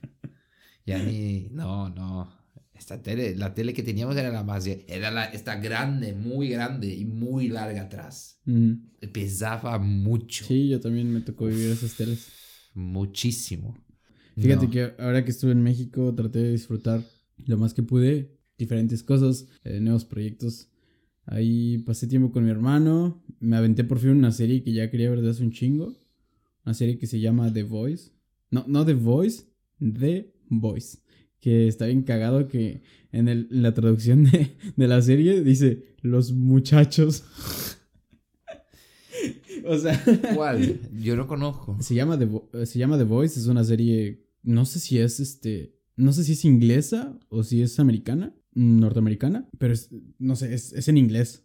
[0.86, 1.48] Ya ni.
[1.50, 2.38] No, no.
[2.74, 4.66] Esta tele, la tele que teníamos era la más.
[4.66, 8.38] Era la, esta grande, muy grande y muy larga atrás.
[8.46, 8.78] Ujú.
[9.12, 10.44] Pesaba mucho.
[10.46, 12.28] Sí, yo también me tocó vivir esas teles.
[12.74, 13.76] Muchísimo.
[14.36, 14.70] Fíjate No.
[14.70, 17.02] que ahora que estuve en México traté de disfrutar
[17.46, 20.68] lo más que pude, diferentes cosas, eh, nuevos proyectos.
[21.26, 25.10] Ahí pasé tiempo con mi hermano, me aventé por fin una serie que ya quería
[25.10, 25.94] ver desde hace un chingo,
[26.64, 28.10] una serie que se llama The Voice.
[28.50, 29.44] No, no The Voice,
[29.78, 30.98] The Voice.
[31.40, 35.94] Que está bien cagado que en, el- en la traducción de, de la serie dice
[36.02, 37.24] los muchachos.
[39.66, 40.02] o sea...
[40.34, 40.80] ¿Cuál?
[41.00, 41.76] Yo no conozco.
[41.80, 45.76] Se llama, The se llama The Voice, es una serie, no sé si es este,
[45.96, 50.72] no sé si es inglesa o si es americana, norteamericana, pero es, no sé, es,
[50.72, 51.44] es en inglés.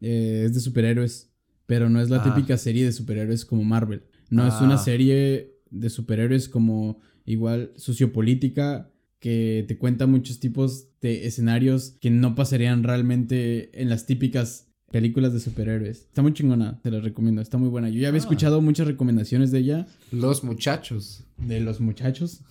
[0.00, 1.30] Eh, es de superhéroes,
[1.66, 2.34] pero no es la Ah.
[2.34, 4.02] típica serie de superhéroes como Marvel.
[4.30, 4.78] No es una Ah.
[4.78, 8.90] serie de superhéroes como igual sociopolítica
[9.20, 15.32] que te cuenta muchos tipos de escenarios que no pasarían realmente en las típicas películas
[15.32, 16.02] de superhéroes.
[16.02, 17.88] Está muy chingona, te la recomiendo, está muy buena.
[17.88, 18.24] Yo ya había Ah.
[18.24, 21.24] escuchado muchas recomendaciones de ella, Los muchachos.
[21.38, 22.42] de los muchachos,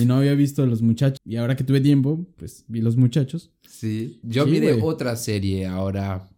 [0.00, 1.18] y no había visto los muchachos.
[1.24, 3.52] Y ahora que tuve tiempo, pues vi los muchachos.
[3.68, 4.18] Sí.
[4.24, 6.28] Yo Sí, miré otra serie ahora.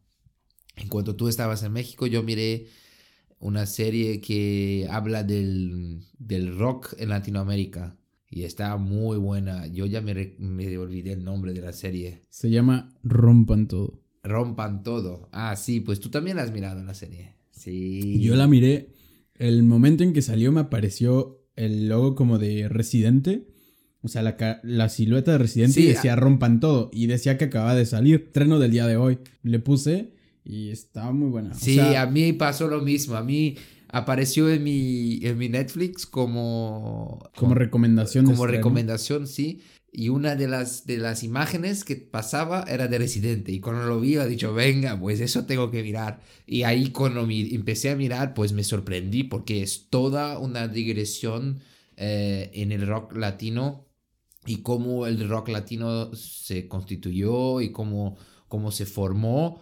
[0.76, 2.66] En cuanto tú estabas en México, yo miré
[3.38, 7.96] una serie que habla del, del rock en Latinoamérica.
[8.30, 9.66] Y está muy buena.
[9.66, 12.22] Yo ya me, me olvidé el nombre de la serie.
[12.30, 14.00] Se llama Rompan Todo.
[14.22, 15.28] Rompan todo.
[15.32, 17.34] Ah, sí, pues tú también la has mirado la serie.
[17.50, 18.20] Sí.
[18.20, 18.90] Yo la miré,
[19.34, 23.48] el momento en que salió me apareció el logo como de Residente.
[24.00, 26.90] O sea, la, la silueta de Residente Sí, y decía rompan todo.
[26.92, 28.30] Y decía que acababa de salir.
[28.32, 29.18] Treno del día de hoy.
[29.42, 30.12] Le puse
[30.44, 31.52] y estaba muy buena.
[31.52, 33.14] O Sí, sea, a mí pasó lo mismo.
[33.14, 33.56] A mí
[33.88, 37.30] apareció en mi, en mi Netflix como...
[37.36, 38.24] como recomendación.
[38.24, 39.60] de como recomendación, sí.
[39.94, 43.52] Y una de las, de las imágenes que pasaba era de Residente.
[43.52, 46.20] Y cuando lo vi, he dicho, venga, pues eso tengo que mirar.
[46.46, 51.60] Y ahí cuando mi- empecé a mirar, pues me sorprendí porque es toda una digresión
[51.96, 53.86] eh, en el rock latino
[54.46, 58.16] y cómo el rock latino se constituyó y cómo,
[58.48, 59.60] cómo se formó.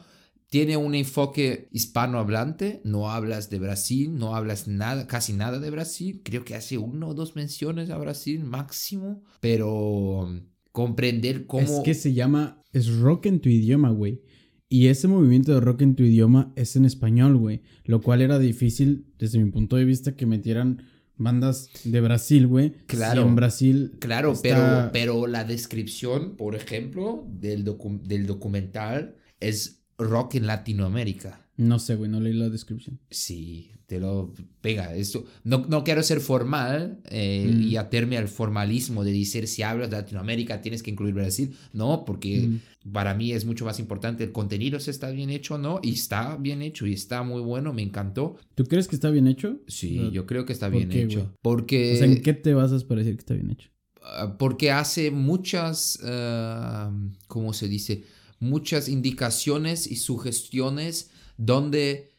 [0.51, 6.23] Tiene un enfoque hispanohablante, no hablas de Brasil, no hablas nada, casi nada de Brasil.
[6.25, 10.41] Creo que hace uno o dos menciones a Brasil máximo, pero um,
[10.73, 11.63] comprender cómo...
[11.63, 12.63] Es que se llama.
[12.73, 14.23] Es rock en tu idioma, güey.
[14.69, 17.63] Y ese movimiento de rock en tu idioma es en español, güey.
[17.85, 20.83] Lo cual era difícil, desde mi punto de vista, que metieran
[21.17, 22.73] bandas de Brasil, güey.
[22.87, 23.23] Claro.
[23.23, 23.93] Si en Brasil.
[24.01, 30.47] Claro, está- pero, pero la descripción, por ejemplo, del, docu- del documental es rock en
[30.47, 31.47] Latinoamérica.
[31.57, 32.99] No sé, güey, no leí la descripción.
[33.11, 34.33] Sí, te lo
[34.63, 34.95] pega.
[34.95, 37.63] Esto, no, no quiero ser formal eh, Mm.
[37.63, 41.55] y aterme al formalismo de decir si hablas de Latinoamérica tienes que incluir Brasil.
[41.75, 42.93] No, porque Mm.
[42.93, 45.81] para mí es mucho más importante el contenido si está bien hecho o no.
[45.83, 48.37] Y está bien hecho y está muy bueno, me encantó.
[48.55, 49.59] ¿Tú crees que está bien hecho?
[49.67, 51.35] Sí, yo creo que está ¿por bien qué, hecho.
[51.43, 53.69] Porque, O sea, ¿en qué te basas para decir que está bien hecho?
[54.03, 56.91] ah, porque hace muchas, ah,
[57.27, 58.03] ¿cómo se dice?
[58.41, 62.11] Muchas indicaciones y sugestiones donde,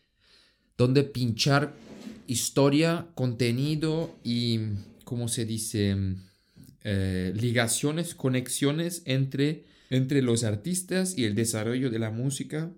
[0.77, 1.75] donde pinchar
[2.27, 4.59] historia, contenido y,
[5.03, 5.97] ¿cómo se dice?
[6.83, 12.71] Eh, ligaciones, conexiones entre, entre los artistas y el desarrollo de la música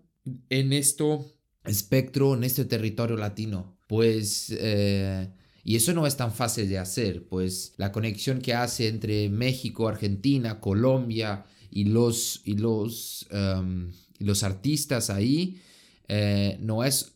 [0.50, 1.26] en esto
[1.66, 3.78] espectro, en este territorio latino.
[3.88, 5.30] Pues, eh,
[5.64, 9.88] y eso no es tan fácil de hacer, pues la conexión que hace entre México,
[9.88, 15.60] Argentina, Colombia y los, y los, um, los artistas ahí
[16.08, 17.16] eh, no es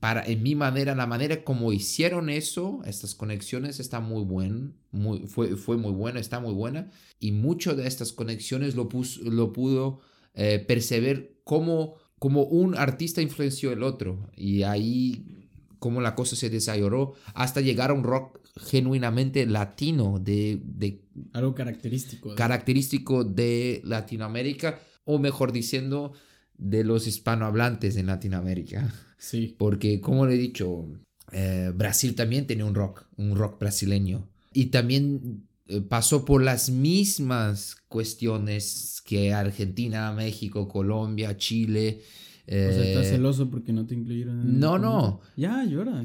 [0.00, 5.20] para, en mi manera, la manera como hicieron eso, estas conexiones está muy buena, muy,
[5.20, 8.90] fue, fue muy buena, está muy buena, y mucho de estas conexiones lo,
[9.24, 10.00] lo pudo
[10.34, 16.50] eh, percibir como, como un artista influenció el otro, y ahí como la cosa se
[16.50, 22.34] desarrolló hasta llegar a un rock genuinamente latino, de, de algo característico.
[22.34, 26.12] Característico de Latinoamérica, o mejor diciendo,
[26.56, 28.92] de los hispanohablantes en Latinoamérica.
[29.18, 29.54] Sí.
[29.58, 30.86] Porque, como le he dicho,
[31.32, 34.28] eh, Brasil también tiene un rock, un rock brasileño.
[34.52, 42.02] Y también eh, pasó por las mismas cuestiones que Argentina, México, Colombia, Chile.
[42.46, 44.58] O sea, estás eh, celoso porque no te incluyeron.
[44.60, 45.20] no, no.
[45.36, 46.04] Ya, llora.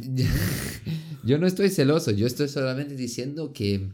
[1.24, 3.90] yo no estoy celoso, yo estoy solamente diciendo que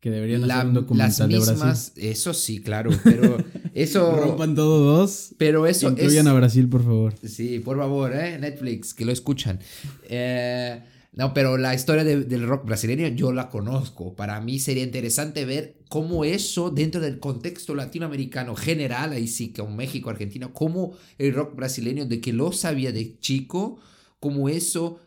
[0.00, 3.36] que deberían hacer un documental las mismas, Eso sí, claro, pero
[3.74, 4.16] eso...
[4.16, 5.34] Rompan todos dos.
[5.36, 7.14] Pero eso Incluyan a Brasil, por favor.
[7.22, 8.38] Sí, por favor, ¿eh?
[8.38, 9.60] Netflix, que lo escuchan.
[10.08, 14.14] Eh, no, pero la historia del rock brasileño yo la conozco.
[14.14, 19.76] Para mí sería interesante ver cómo eso, dentro del contexto latinoamericano general, ahí sí, con
[19.76, 23.78] México, Argentina, cómo el rock brasileño, de que lo sabía de chico,
[24.20, 25.00] cómo eso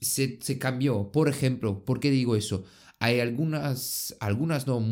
[0.00, 1.12] se, se cambió.
[1.12, 2.64] Por ejemplo, ¿por qué digo eso?
[3.00, 4.86] hay algunas, algunas, no,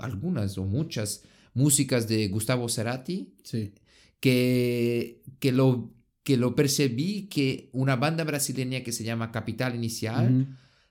[0.00, 1.22] algunas o muchas
[1.54, 3.32] músicas de Gustavo Cerati
[4.18, 10.48] que, que, lo, que lo percibí que una banda brasileña que se llama Capital Inicial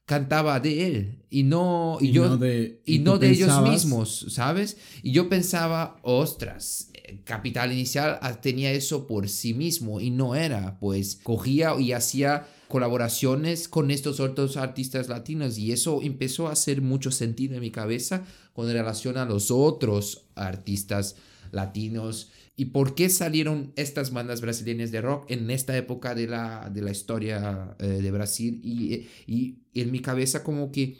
[0.10, 5.12] cantaba de él y no y, yo de, y, no de ellos mismos sabes y
[5.12, 6.90] yo pensaba ostras
[7.26, 13.68] Capital Inicial tenía eso por sí mismo y no era pues cogía y hacía colaboraciones
[13.68, 18.26] con estos otros artistas latinos y eso empezó a hacer mucho sentido en mi cabeza
[18.54, 21.18] con relación a los otros artistas
[21.52, 26.70] latinos y por qué salieron estas bandas brasileñas de rock en esta época de la,
[26.70, 30.98] de la historia eh, de Brasil y, y, en mi cabeza como que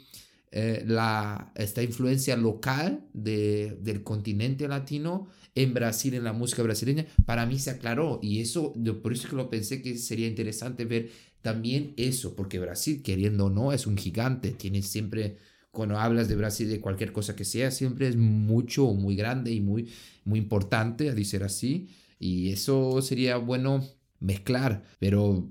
[0.52, 7.04] eh, la, esta influencia local de, del continente latino en Brasil, en la música brasileña,
[7.26, 8.20] para mí se aclaró.
[8.22, 11.10] Y eso, por eso que lo pensé que sería interesante ver
[11.42, 15.36] también eso, porque Brasil, queriendo o no, es un gigante, tiene siempre,
[15.70, 19.60] cuando hablas de Brasil, de cualquier cosa que sea, siempre es mucho, muy grande y
[19.60, 19.88] muy,
[20.24, 23.84] muy importante, a decir así, y eso sería bueno
[24.18, 25.48] mezclar, pero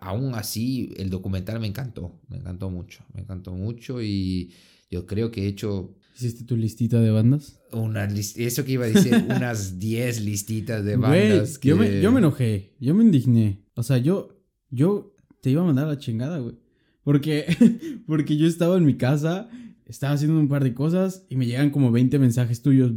[0.00, 4.52] aún así el documental me encantó, me encantó mucho, me encantó mucho y
[4.90, 5.94] yo creo que he hecho...
[6.16, 7.60] ¿Hiciste tu listita de bandas?
[7.72, 11.60] Una eso que iba a decir, unas 10 listitas de bandas.
[11.60, 13.62] yo, me, yo me enojé, yo me indigné.
[13.74, 14.38] O sea, yo
[14.70, 16.56] yo te iba a mandar a la chingada, güey.
[17.08, 17.46] Porque,
[18.06, 19.48] porque yo estaba en mi casa,
[19.86, 22.92] estaba haciendo un par de cosas y me llegan como 20 mensajes tuyos.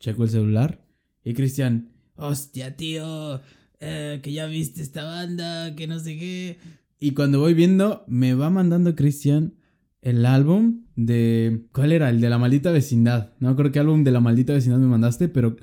[0.00, 0.82] Checo el celular.
[1.22, 3.42] Y Cristian, hostia, tío,
[3.80, 6.56] eh, que ya viste esta banda, que no sé qué.
[7.00, 9.52] Y cuando voy viendo, me va mandando Cristian
[10.00, 11.66] el álbum de...
[11.72, 12.08] ¿Cuál era?
[12.08, 13.34] El de la maldita vecindad.
[13.40, 15.58] No creo que álbum de la maldita vecindad me mandaste, pero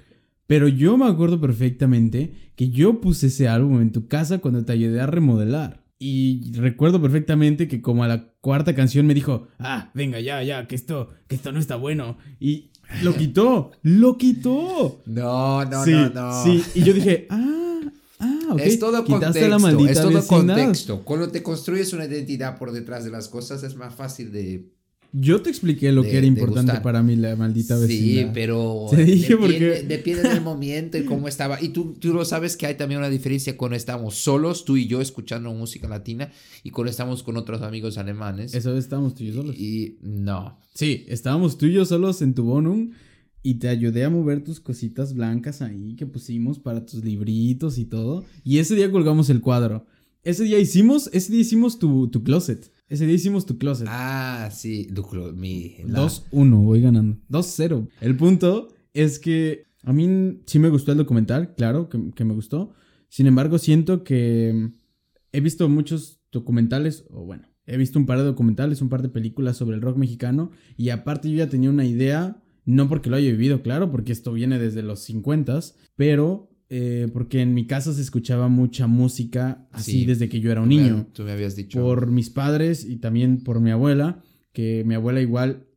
[0.45, 4.73] pero yo me acuerdo perfectamente que yo puse ese álbum en tu casa cuando te
[4.73, 5.84] ayudé a remodelar.
[5.97, 10.67] Y recuerdo perfectamente que como a la cuarta canción me dijo, ah, venga, ya, ya,
[10.67, 12.17] que esto, que esto no está bueno.
[12.39, 15.01] Y lo quitó, lo quitó.
[15.05, 16.43] No, no, no, no.
[16.43, 17.81] Sí, y yo dije, ah,
[18.19, 18.59] ah, ok.
[18.59, 21.01] Es todo contexto, es todo contexto.
[21.05, 24.74] Cuando te construyes una identidad por detrás de las cosas es más fácil de
[25.17, 28.23] yo te expliqué lo que era importante para mí la maldita vecindad.
[28.23, 31.61] Sí, pero depende, depende, del momento y cómo estaba.
[31.61, 34.87] Y tú, tú lo sabes que hay también una diferencia cuando estamos solos, tú y
[34.87, 36.31] yo, escuchando música latina,
[36.63, 38.53] y cuando estamos con otros amigos alemanes.
[38.53, 39.55] Esa vez estábamos tú y yo solos.
[39.57, 40.59] Y no.
[40.73, 42.91] Sí, estábamos tú y yo solos en tu bonum
[43.41, 47.85] y te ayudé a mover tus cositas blancas ahí que pusimos para tus libritos y
[47.85, 48.25] todo.
[48.43, 49.85] Y ese día colgamos el cuadro.
[50.23, 52.69] Ese día hicimos, ese día hicimos tu, tu closet.
[52.87, 53.87] Ese día hicimos tu closet.
[53.89, 55.35] Ah, sí, tu closet.
[55.35, 57.17] 2-1, voy ganando.
[57.29, 57.89] 2-0.
[58.01, 62.33] El punto es que a mí sí me gustó el documental, claro que, que, me
[62.33, 62.73] gustó.
[63.09, 64.71] Sin embargo, siento que
[65.31, 69.09] he visto muchos documentales, o bueno, he visto un par de documentales, un par de
[69.09, 70.51] películas sobre el rock mexicano.
[70.77, 74.33] Y aparte yo ya tenía una idea, no porque lo haya vivido, claro, porque esto
[74.33, 75.59] viene desde los 50,
[75.95, 80.61] pero eh, porque en mi casa se escuchaba mucha música así desde que yo era
[80.61, 81.07] un niño.
[81.13, 81.81] Tú me habías dicho.
[81.81, 85.67] Por mis padres y también por mi abuela, que mi abuela igual,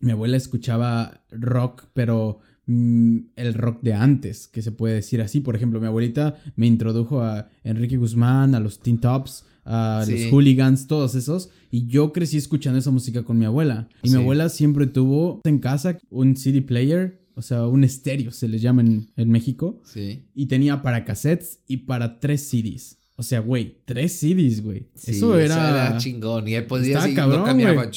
[0.00, 5.38] mi abuela escuchaba rock, pero mm, el rock de antes, que se puede decir así.
[5.40, 10.20] Por ejemplo, mi abuelita me introdujo a Enrique Guzmán, a los Teen Tops, a los
[10.32, 11.50] hooligans, todos esos.
[11.70, 13.88] Y yo crecí escuchando esa música con mi abuela.
[14.02, 14.16] Y Sí.
[14.16, 18.62] mi abuela siempre tuvo en casa un CD player, o sea, un estéreo, se les
[18.62, 19.80] llama en, en México.
[19.84, 20.24] Sí.
[20.34, 22.98] Y tenía para cassettes y para tres CDs.
[23.16, 24.88] O sea, güey, tres CDs, güey.
[24.94, 25.96] Sí, eso era...
[25.98, 26.48] chingón.
[26.48, 27.90] Y él podía así, cabrón, lo cambiaba.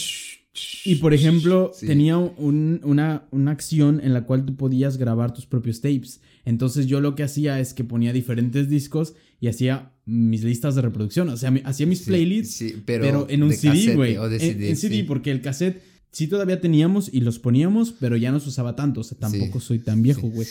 [0.85, 1.85] Y por ejemplo, sí.
[1.85, 6.19] tenía un- una, una acción en la cual tú podías grabar tus propios tapes.
[6.45, 10.81] Entonces yo lo que hacía es que ponía diferentes discos y hacía mis listas de
[10.81, 11.29] reproducción.
[11.29, 14.15] O sea, hacía mis Sí, playlists, sí, pero, pero, en un CD, güey.
[14.15, 15.03] En, en CD, sí.
[15.03, 19.01] porque el cassette sí todavía teníamos y los poníamos, pero ya no se usaba tanto.
[19.01, 20.47] O sea, tampoco soy tan viejo, güey.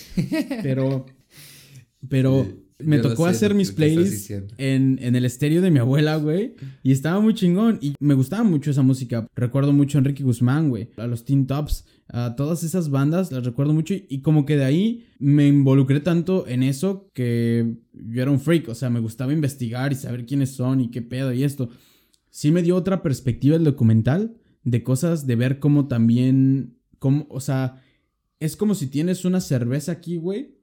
[0.63, 1.07] Pero,
[2.09, 2.47] pero
[2.79, 6.55] Sí, me tocó sé hacer mis playlists en, en el estéreo de mi abuela, güey.
[6.83, 7.79] Y estaba muy chingón.
[7.81, 9.27] Y me gustaba mucho esa música.
[9.35, 10.91] Recuerdo mucho a Enrique Guzmán, güey.
[10.97, 11.87] A los Teen Tops.
[12.09, 13.95] A todas esas bandas las recuerdo mucho.
[13.95, 18.41] Y, y como que de ahí me involucré tanto en eso que yo era un
[18.41, 18.69] freak.
[18.69, 21.71] O sea, me gustaba investigar y saber quiénes son y qué pedo y esto.
[22.31, 27.41] Sí me dio otra perspectiva el documental de cosas, de ver cómo también, cómo, o
[27.41, 27.83] sea,
[28.41, 30.57] es como si tienes una cerveza aquí, güey,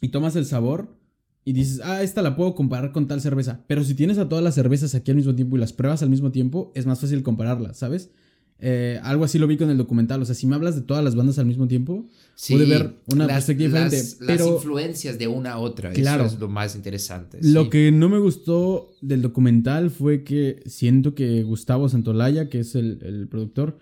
[0.00, 0.96] y tomas el sabor
[1.44, 3.64] y dices, ah, esta la puedo comparar con tal cerveza.
[3.66, 6.08] Pero si tienes a todas las cervezas aquí al mismo tiempo y las pruebas al
[6.08, 8.12] mismo tiempo, es más fácil compararlas, ¿sabes?
[8.58, 10.22] Eh, algo así lo vi con el documental.
[10.22, 12.08] O sea, si me hablas de todas las bandas al mismo tiempo,
[12.48, 15.92] pude ver una perspectiva las, diferente, Las influencias de una a otra.
[15.92, 16.24] Claro.
[16.24, 17.38] Eso es lo más interesante.
[17.42, 17.70] Lo sí.
[17.70, 23.00] que no me gustó del documental fue que siento que Gustavo Santolaya, que es el,
[23.02, 23.78] el productor,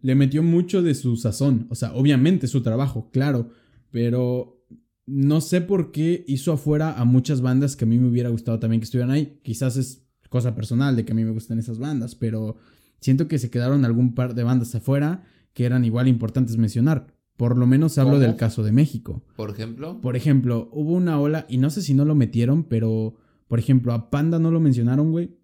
[0.00, 1.66] le metió mucho de su sazón.
[1.70, 3.50] O sea, obviamente su trabajo, claro.
[3.90, 4.64] Pero
[5.06, 8.58] no sé por qué hizo afuera a muchas bandas que a mí me hubiera gustado
[8.58, 9.38] también que estuvieran ahí.
[9.42, 12.56] Quizás es cosa personal de que a mí me gustan esas bandas, pero
[13.02, 17.08] siento que se quedaron algún par de bandas afuera que eran igual importantes mencionar.
[17.36, 18.22] Por lo menos hablo ¿Cómo?
[18.22, 19.22] del caso de México.
[19.36, 20.00] Por ejemplo.
[20.00, 23.16] Por ejemplo, hubo una ola, y no sé si no lo metieron, pero,
[23.48, 25.36] por ejemplo, a Panda no lo mencionaron, güey.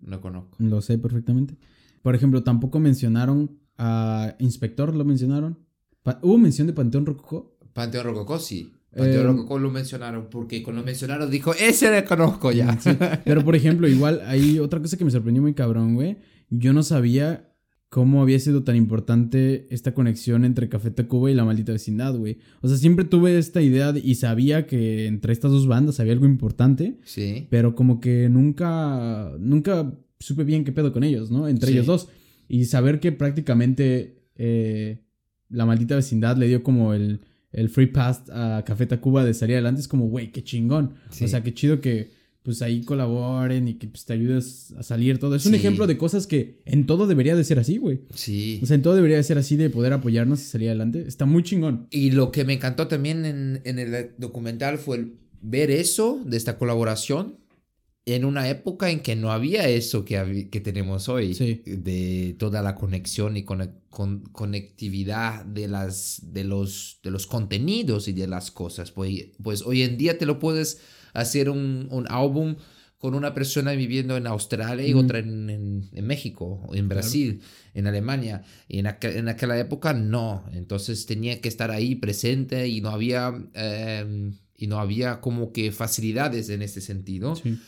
[0.00, 0.56] No conozco.
[0.58, 1.56] Lo sé perfectamente.
[2.02, 5.58] Por ejemplo, tampoco mencionaron a Inspector, lo mencionaron.
[6.02, 7.56] Pa- ¿Hubo mención de Panteón Rococó?
[7.72, 8.72] Panteón Rococó, sí.
[8.96, 12.78] Panteón Eh, Rococó lo mencionaron porque cuando lo mencionaron dijo, ese le conozco ya.
[12.80, 12.90] Sí,
[13.24, 16.16] Pero, por ejemplo, igual hay otra cosa que me sorprendió muy cabrón, güey.
[16.50, 17.52] Yo no sabía
[17.88, 22.38] cómo había sido tan importante esta conexión entre Café Tacuba y la maldita vecindad, güey.
[22.60, 26.12] O sea, siempre tuve esta idea de- y sabía que entre estas dos bandas había
[26.12, 26.98] algo importante.
[27.04, 27.46] Sí.
[27.48, 31.46] pero como que nunca, nunca supe bien qué pedo con ellos, ¿no?
[31.48, 31.74] Entre Sí.
[31.74, 32.08] ellos dos.
[32.48, 35.02] Y saber que prácticamente eh,
[35.48, 37.20] la maldita vecindad le dio como el,
[37.56, 40.94] el free pass a Café Tacuba de salir adelante es como, güey, qué chingón.
[41.10, 41.24] Sí.
[41.24, 45.18] O sea, qué chido que pues ahí colaboren y que pues, te ayudes a salir
[45.18, 45.34] todo.
[45.34, 48.02] Es un ejemplo de cosas que en todo debería de ser así, güey.
[48.14, 48.60] Sí.
[48.62, 51.02] O sea, en todo debería de ser así de poder apoyarnos y salir adelante.
[51.08, 51.88] Está muy chingón.
[51.90, 56.36] Y lo que me encantó también en, en el documental fue el ver eso, de
[56.36, 57.36] esta colaboración,
[58.08, 61.60] en una época en que no había eso que, que tenemos hoy, Sí.
[61.66, 68.06] de toda la conexión y conec- con- conectividad de, las, de, los, de los contenidos
[68.06, 68.92] y de las cosas.
[68.92, 70.80] Pues, pues hoy en día te lo puedes
[71.14, 72.54] hacer un, un álbum
[72.98, 75.02] con una persona viviendo en Australia y Ujú.
[75.04, 77.40] otra en, en- en México, en Brasil,
[77.74, 78.42] en Alemania.
[78.68, 80.44] Y en, aqu- en aquella época no.
[80.52, 85.72] Entonces tenía que estar ahí presente y no había, eh, y no había como que
[85.72, 87.34] facilidades en ese sentido.
[87.34, 87.58] Sí.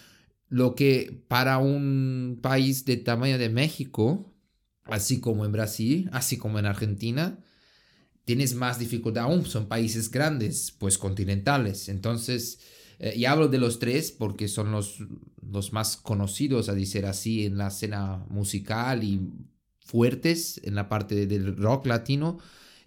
[0.48, 4.34] Lo que para un país de tamaño de México,
[4.84, 7.38] así como en Brasil, así como en Argentina,
[8.24, 9.44] tienes más dificultad aún.
[9.44, 11.88] Son países grandes, pues continentales.
[11.88, 12.60] Entonces,
[12.98, 14.98] eh, y hablo de los tres porque son los,
[15.42, 19.20] los más conocidos, a decir así, en la escena musical y
[19.80, 22.38] fuertes en la parte del rock latino.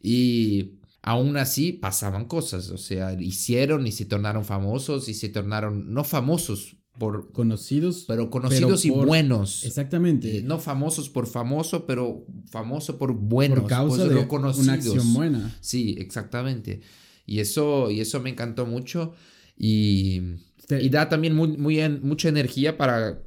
[0.01, 5.93] Y aún así pasaban cosas, o sea, hicieron y se tornaron famosos y se tornaron
[5.93, 8.05] no famosos por Conocidos.
[8.07, 9.65] pero conocidos Pero por- y buenos.
[9.65, 10.37] Exactamente.
[10.37, 14.63] Eh, no famosos por famoso, pero famoso por buenos, por causa pues, de reconocidos.
[14.67, 15.57] una acción buena.
[15.61, 16.81] Sí, exactamente.
[17.25, 19.13] Y eso, y eso me encantó mucho.
[19.57, 20.21] Y,
[20.67, 23.21] Te- y da también muy, muy en- mucha energía para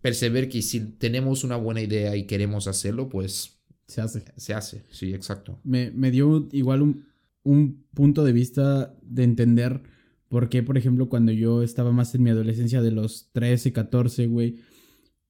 [0.00, 3.58] perceber que si tenemos una buena idea y queremos hacerlo, pues
[3.88, 4.24] Se hace.
[4.36, 4.82] se hace.
[4.90, 5.58] Sí, exacto.
[5.64, 7.04] me, me dio igual un,
[7.42, 9.82] un punto de vista de entender
[10.28, 14.26] por qué, por ejemplo, cuando yo estaba más en mi adolescencia de los 13, 14,
[14.26, 14.56] güey,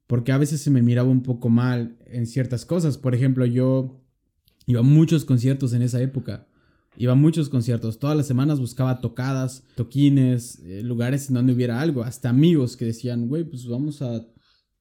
[0.06, 2.96] porque a veces se me miraba un poco mal en ciertas cosas.
[2.96, 4.00] Por ejemplo, yo
[4.66, 6.46] iba a muchos conciertos en esa época.
[6.96, 7.99] Iba a muchos conciertos.
[7.99, 12.05] Todas las semanas buscaba tocadas, toquines, eh, lugares donde hubiera algo.
[12.05, 14.26] Hasta amigos que decían, güey, pues vamos a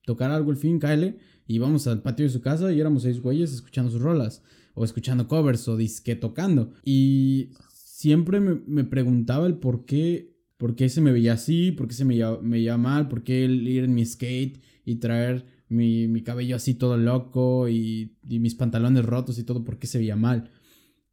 [0.06, 1.18] tocar algo al fin, cáele.
[1.48, 4.44] Y vamos al patio de su casa y éramos seis güeyes escuchando sus rolas.
[4.76, 6.72] O escuchando covers o disque tocando.
[6.84, 7.52] Y
[7.96, 11.72] siempre me, me preguntaba el por qué ¿por qué se me veía así?
[11.72, 13.08] ¿Por qué se me veía, me veía mal?
[13.08, 17.68] ¿Por qué el ir en mi skate y traer mi, mi cabello así todo loco
[17.68, 19.64] y, y, mis pantalones rotos y todo?
[19.64, 20.50] ¿Por qué se veía mal?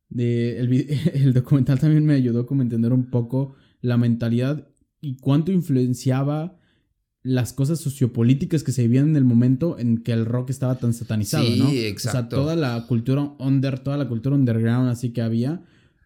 [0.08, 0.72] De, el,
[1.14, 4.68] el documental también me ayudó como a entender un poco la mentalidad
[5.00, 6.58] y cuánto influenciaba
[7.24, 10.92] las cosas sociopolíticas que se vivían en el momento en que el rock estaba tan
[10.92, 11.70] satanizado, Sí, ¿no?
[11.70, 12.18] exacto.
[12.18, 15.64] O sea, toda la cultura under, toda la cultura underground así que había.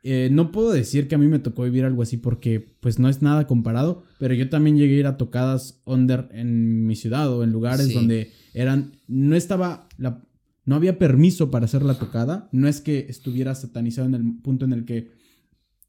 [0.08, 3.08] Eh, no puedo decir que a mí me tocó vivir algo así porque pues no
[3.08, 7.28] es nada comparado, pero yo también llegué a ir a tocadas under en mi ciudad
[7.32, 7.94] o en lugares Sí.
[7.94, 10.22] donde eran, no estaba, la,
[10.64, 14.64] no había permiso para hacer la tocada, no es que estuviera satanizado en el punto
[14.64, 15.10] en el que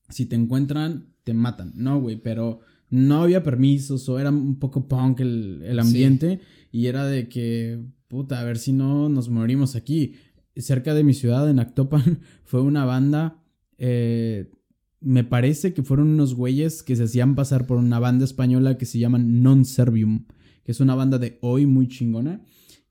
[0.09, 4.87] si te encuentran te matan, no güey, pero no había permisos o era un poco
[4.87, 6.39] punk el, el ambiente
[6.71, 10.13] y era de que, puta, a ver si no nos morimos aquí.
[10.55, 13.43] Cerca de mi ciudad, en Actopan, fue una banda,
[13.77, 14.51] eh,
[14.99, 18.85] me parece que fueron unos güeyes que se hacían pasar por una banda española que
[18.85, 20.25] se llaman Non Servium,
[20.63, 22.43] que es una banda de hoy muy chingona.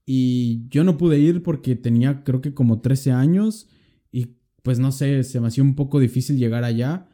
[0.04, 3.68] Y yo no pude ir porque tenía creo que como 13 años
[4.12, 7.08] y pues no sé, se me hacía un poco difícil llegar allá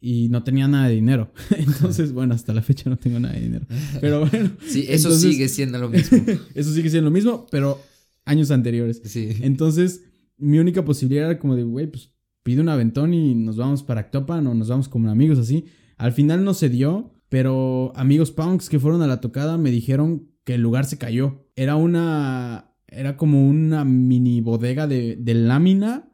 [0.00, 1.32] y no tenía nada de dinero.
[1.56, 3.66] Entonces, bueno, hasta la fecha no tengo nada de dinero.
[4.00, 6.18] Pero bueno, Sí, eso entonces- sigue siendo lo mismo.
[6.54, 7.80] eso sigue siendo lo mismo, pero
[8.24, 9.02] años anteriores.
[9.04, 9.30] Sí.
[9.40, 10.02] Entonces,
[10.38, 12.12] mi única posibilidad era como de, güey, pues
[12.46, 15.64] pide un aventón y nos vamos para Actopan o nos vamos como amigos así.
[15.98, 20.28] Al final no se dio, pero amigos punks que fueron a la tocada me dijeron
[20.44, 21.44] que el lugar se cayó.
[21.56, 22.70] Era una...
[22.86, 26.08] Era como una mini bodega de, de lámina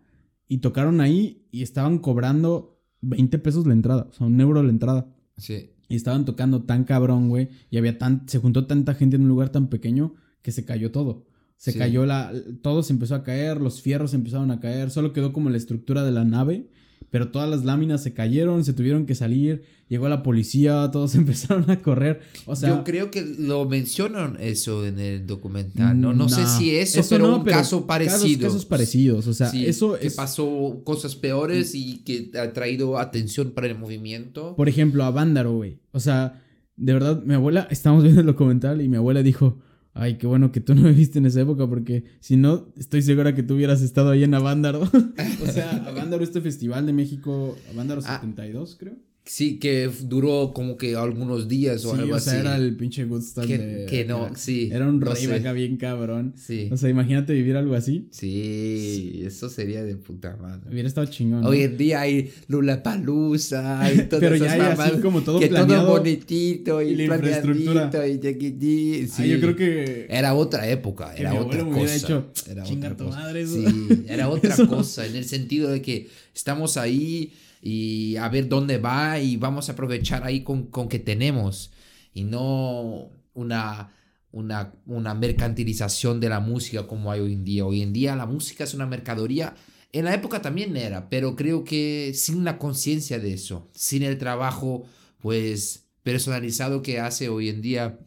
[0.48, 4.70] y tocaron ahí y estaban cobrando 20 pesos la entrada, o sea, un euro la
[4.70, 5.14] entrada.
[5.36, 5.74] Sí.
[5.86, 7.50] Y estaban tocando tan cabrón, güey.
[7.68, 8.26] Y había tan.
[8.26, 11.26] Se juntó tanta gente en un lugar tan pequeño que se cayó todo.
[11.62, 11.78] Se Sí.
[11.78, 12.32] cayó la.
[12.60, 14.90] Todo se empezó a caer, los fierros empezaron a caer.
[14.90, 16.66] Solo quedó como la estructura de la nave.
[17.10, 19.62] Pero todas las láminas se cayeron, se tuvieron que salir.
[19.88, 22.20] Llegó la policía, todos empezaron a correr.
[22.46, 22.70] O sea.
[22.70, 26.12] Yo creo que lo mencionan eso en el documental, ¿no?
[26.12, 28.48] No sé si eso, pero no, un caso parecido.
[28.48, 29.28] Casos, parecidos.
[29.28, 30.14] O sea, Sí, eso que es.
[30.16, 34.56] pasó cosas peores y que ha traído atención para el movimiento.
[34.56, 35.78] Por ejemplo, a Vándaro, güey.
[35.92, 36.42] O sea,
[36.76, 39.58] de verdad, mi abuela, estábamos viendo el documental y mi abuela dijo,
[39.94, 43.02] ay, qué bueno que tú no me viste en esa época porque si no, estoy
[43.02, 44.80] segura que tú hubieras estado ahí en Avándaro.
[45.42, 48.18] o sea, Avándaro, este festival de México, Avándaro Ah.
[48.20, 48.94] 72, creo.
[49.24, 52.40] Sí, que duró como que algunos días o Sí, algo o sea, así.
[52.40, 54.68] era el pinche Woodstock que, de- que no, era, sí.
[54.72, 55.32] era un no sé.
[55.32, 56.34] acá bien cabrón.
[56.36, 58.08] Sí, O sea, imagínate vivir algo así.
[58.10, 60.68] sí, eso sería de puta madre.
[60.70, 61.42] Hubiera estado chingón.
[61.42, 61.48] ¿no?
[61.50, 65.38] Hoy en día hay Lula Palusa y todas Pero ya esas hay así como todo
[65.38, 65.86] que planeado.
[65.86, 67.90] todo bonitito y, y la infraestructura.
[68.08, 69.28] y chiquitín, Ah, sí.
[69.28, 70.06] yo creo que...
[70.10, 72.24] Era otra época, era otra cosa.
[72.50, 73.18] era "Chinga otra cosa".
[73.20, 73.46] madre.
[73.46, 73.64] Sí,
[74.08, 77.32] era otra cosa, en el sentido de que estamos ahí
[77.64, 81.70] y a ver dónde va y vamos a aprovechar ahí con, con que tenemos
[82.12, 83.94] y no una,
[84.32, 87.64] una, una mercantilización de la música como hay hoy en día.
[87.64, 89.54] Hoy en día la música es una mercadería.
[89.92, 94.18] En la época también era, pero creo que sin la conciencia de eso, sin el
[94.18, 94.84] trabajo
[95.20, 98.00] pues personalizado que hace hoy en día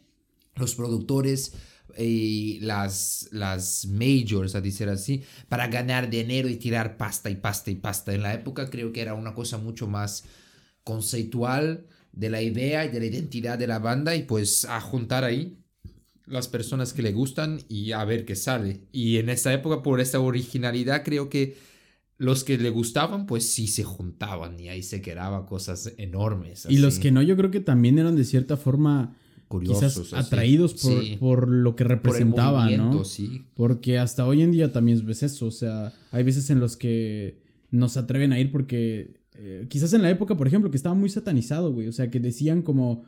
[0.55, 1.53] los productores
[1.97, 7.71] y las, las majors, a decir así, para ganar dinero y tirar pasta y pasta
[7.71, 8.13] y pasta.
[8.13, 10.23] En la época creo que era una cosa mucho más
[10.83, 15.23] conceptual de la idea y de la identidad de la banda y pues a juntar
[15.23, 15.57] ahí
[16.25, 18.81] las personas que le gustan y a ver qué sale.
[18.91, 21.57] Y en esta época, por esta originalidad, creo que
[22.17, 26.65] los que le gustaban, pues sí se juntaban y ahí se quedaban cosas enormes.
[26.69, 29.15] Y los que no, yo creo que también eran de cierta forma
[29.47, 30.27] curiosos, quizás así.
[30.27, 33.03] atraídos por, Sí, por lo que por el representaba, ¿no?
[33.03, 33.43] sí.
[33.53, 35.47] Porque hasta hoy en día también ves eso.
[35.47, 37.39] O sea, hay veces en los que
[37.71, 39.19] nos atreven a ir porque.
[39.33, 41.87] eh, quizás en la época, por ejemplo, que estaba muy satanizado, güey.
[41.87, 43.03] O sea, que decían como.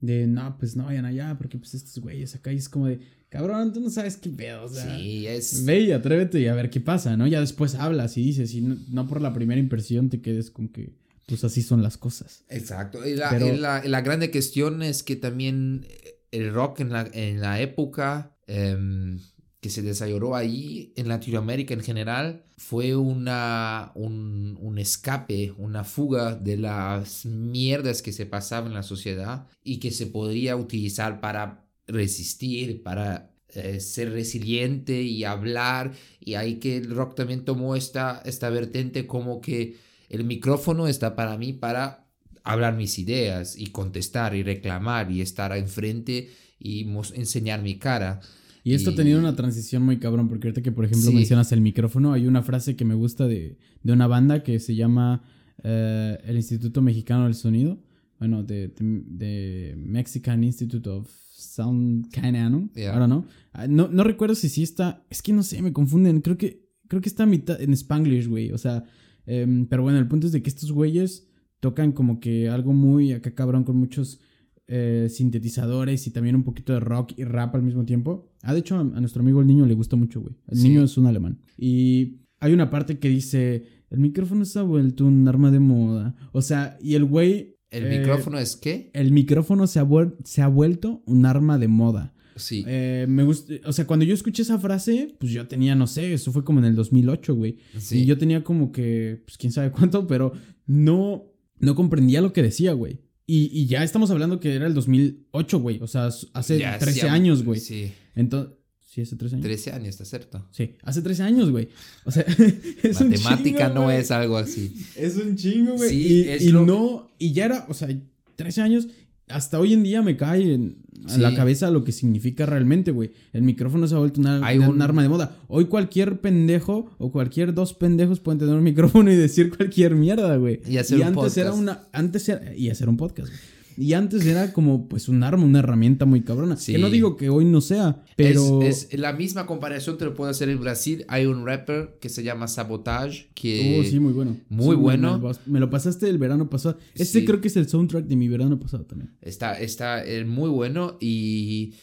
[0.00, 2.98] De no, pues no vayan allá, porque pues estos güeyes acá y es como de.
[3.28, 4.64] Cabrón, tú no sabes qué pedo.
[4.64, 5.64] O sea, Sí, es...
[5.64, 7.26] ve y atrévete y a ver qué pasa, ¿no?
[7.28, 10.68] Ya después hablas y dices, y no, no por la primera impresión te quedes con
[10.68, 10.92] que.
[11.26, 12.44] Pues así son las cosas.
[12.48, 13.06] Exacto.
[13.06, 15.86] Y la, Pero- y la, la grande cuestión es que también
[16.30, 19.18] el rock en la, en la época em,
[19.60, 26.34] que se desarrolló ahí, en Latinoamérica en general, fue una, un, un escape, una fuga
[26.34, 31.64] de las mierdas que se pasaban en la sociedad y que se podría utilizar para
[31.86, 35.92] resistir, para eh, ser resiliente y hablar.
[36.18, 39.76] Y ahí que el rock también tomó esta, esta vertente como que
[40.12, 42.06] el micrófono está para mí para
[42.44, 48.20] hablar mis ideas y contestar y reclamar y estar enfrente y enseñar mi cara.
[48.64, 51.16] Y esto Y- ha tenido una transición muy cabrón, porque ahorita que, por ejemplo, Sí.
[51.16, 54.74] mencionas el micrófono, hay una frase que me gusta de, de una banda que se
[54.76, 55.22] llama
[55.64, 57.78] eh, el Instituto Mexicano del Sonido.
[58.18, 62.06] bueno, de, de, de Mexican Institute of Sound
[62.50, 62.70] ¿no?
[62.74, 62.92] Yeah.
[62.94, 63.26] Ahora no.
[63.68, 63.88] No.
[63.88, 65.04] No recuerdo si sí está.
[65.10, 66.20] Es que no sé, me confunden.
[66.20, 68.52] Creo que, creo que está mitad en Spanglish, güey.
[68.52, 68.84] O sea,
[69.26, 71.28] em, pero bueno, el punto es de que estos güeyes
[71.60, 74.20] tocan como que algo muy acá cabrón con muchos
[74.68, 78.32] eh, sintetizadores y también un poquito de rock y rap al mismo tiempo.
[78.42, 80.34] Ah, de hecho, a, a nuestro amigo el niño le gusta mucho, güey.
[80.48, 80.68] El Sí.
[80.68, 81.40] niño es un alemán.
[81.58, 86.14] Y hay una parte que dice, el micrófono se ha vuelto un arma de moda.
[86.32, 87.58] O sea, y el güey...
[87.70, 88.90] ¿El eh, micrófono es qué?
[88.94, 89.86] El micrófono se ha,
[90.24, 92.14] se ha vuelto un arma de moda.
[92.36, 92.64] Sí.
[92.66, 96.12] Eh, me gusta, o sea, cuando yo escuché esa frase, pues yo tenía, no sé,
[96.14, 97.56] eso fue como en el 2008, güey.
[97.78, 98.00] sí.
[98.00, 100.32] Y yo tenía como que, pues quién sabe cuánto, pero
[100.66, 101.24] no,
[101.58, 103.00] no comprendía lo que decía, güey.
[103.26, 105.78] Y, y ya estamos hablando que era el 2008, güey.
[105.80, 107.60] O sea, hace Ya, 13 sí, años, güey.
[107.60, 107.92] Sí.
[108.14, 109.44] Entonces, ¿sí hace 13 años?
[109.44, 110.46] 13 años, está cierto.
[110.50, 111.68] Sí, hace 13 años, güey.
[112.04, 112.22] O sea,
[112.82, 113.98] es un Matemática chingo, no güey.
[113.98, 114.74] es algo así.
[114.96, 115.88] Es un chingo, güey.
[115.90, 117.88] Sí, y es y lo- no, y ya era, o sea,
[118.36, 118.88] 13 años,
[119.28, 121.20] hasta hoy en día me cae en, Sí.
[121.20, 123.10] la cabeza lo que significa realmente, güey.
[123.32, 124.80] El micrófono se ha vuelto una- un...
[124.82, 125.36] arma de moda.
[125.48, 130.36] Hoy cualquier pendejo o cualquier dos pendejos pueden tener un micrófono y decir cualquier mierda,
[130.36, 130.60] güey.
[130.68, 131.60] Y hacer un antes era podcast.
[131.62, 133.40] una, antes era, y hacer un podcast, güey.
[133.76, 136.56] Y antes era como, pues, un arma, una herramienta muy cabrona.
[136.56, 136.72] Sí.
[136.72, 138.62] Que no digo que hoy no sea, pero...
[138.62, 141.04] Es, es la misma comparación te lo puedo hacer en Brasil.
[141.08, 143.78] Hay un rapper que se llama Sabotage, que...
[143.80, 144.36] Oh, sí, muy bueno.
[144.48, 145.18] muy Sí, bueno.
[145.18, 146.78] Me, me lo pasaste el verano pasado.
[146.94, 147.24] Este Sí.
[147.24, 149.10] creo que es el soundtrack de mi verano pasado también.
[149.20, 151.74] Está, está eh, muy bueno y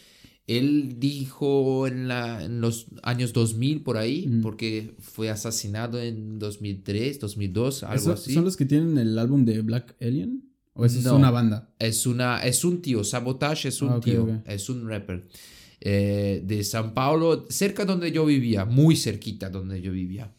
[0.47, 4.41] él dijo en, la, en los años 2000 por ahí, Mm.
[4.41, 8.33] porque fue asesinado en 2003, 2002, algo ¿Eso- así.
[8.33, 10.48] ¿Son los que tienen el álbum de Black Alien?
[10.79, 11.73] ¿O es una banda?
[11.77, 15.27] Es, una, es un tío, Sabotage es un Ah, tío, es un rapper
[15.81, 20.33] eh, de San Paulo, cerca donde yo vivía, muy cerquita donde yo vivía.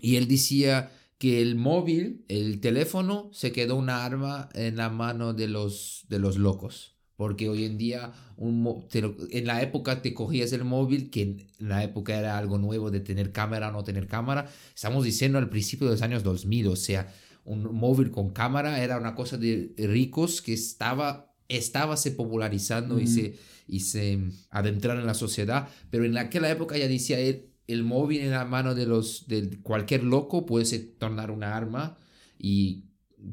[0.00, 5.34] Y él decía que el móvil, el teléfono, se quedó una arma en la mano
[5.34, 6.94] de los, de los locos.
[7.16, 11.46] Porque hoy en día, un te en la época te cogías el móvil, que en
[11.58, 14.50] la época era algo nuevo de tener cámara o no tener cámara.
[14.74, 17.10] Estamos diciendo al principio de los años 2000, o sea,
[17.46, 23.06] un móvil con cámara era una cosa de ricos que estaba, estaba se popularizando y,
[23.06, 24.18] se, y se
[24.50, 25.68] adentraron en la sociedad.
[25.90, 29.58] Pero en aquella época ya decía él, el móvil en la mano de, los, de
[29.62, 31.96] cualquier loco puede se tornar una arma
[32.38, 32.84] y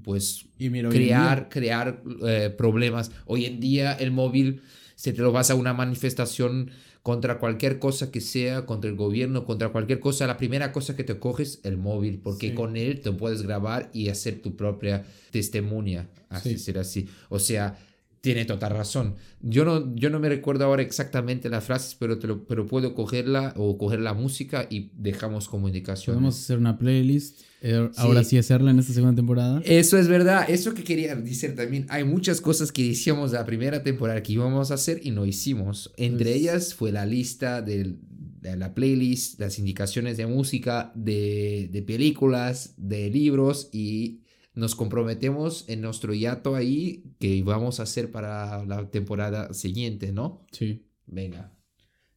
[0.04, 3.12] pues Y mira, crear, crear eh, problemas.
[3.26, 4.62] Hoy en día el móvil
[4.96, 6.72] se te lo vas a una manifestación
[7.04, 10.26] contra cualquier cosa que sea, contra el gobierno, contra cualquier cosa.
[10.26, 12.56] La primera cosa que te coges el móvil, porque Sí.
[12.56, 16.60] con él te puedes grabar y hacer tu propia testimonia, así Sí.
[16.60, 17.10] ser así.
[17.30, 17.78] O sea,
[18.24, 19.16] tiene total razón.
[19.42, 22.96] Yo no, yo no me recuerdo ahora exactamente las frases, pero, te lo, pero puedo
[22.96, 26.16] cogerla o coger la música y dejamos como indicación.
[26.16, 27.42] Podemos hacer una playlist.
[27.62, 29.62] eh, Ahora sí hacerla en esta segunda temporada.
[29.66, 31.86] Eso es verdad, eso que quería decir también.
[31.90, 35.26] Hay muchas cosas que decíamos de la primera temporada que íbamos a hacer y no
[35.26, 35.92] hicimos.
[35.98, 37.98] Entre Pues- ellas fue la lista del-
[38.40, 44.22] de, la playlist, las indicaciones de música, de, de películas, de libros y
[44.56, 50.46] nos comprometemos en nuestro hiato ahí que vamos a hacer para la temporada siguiente, ¿no?
[50.52, 50.86] Sí.
[51.08, 51.52] Venga.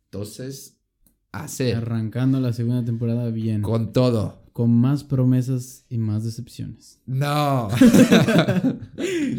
[0.05, 0.79] Entonces,
[1.33, 3.63] hacer Arrancando la segunda temporada bien.
[3.63, 4.43] Con, con todo.
[4.67, 7.01] más promesas y más decepciones.
[7.07, 7.69] No.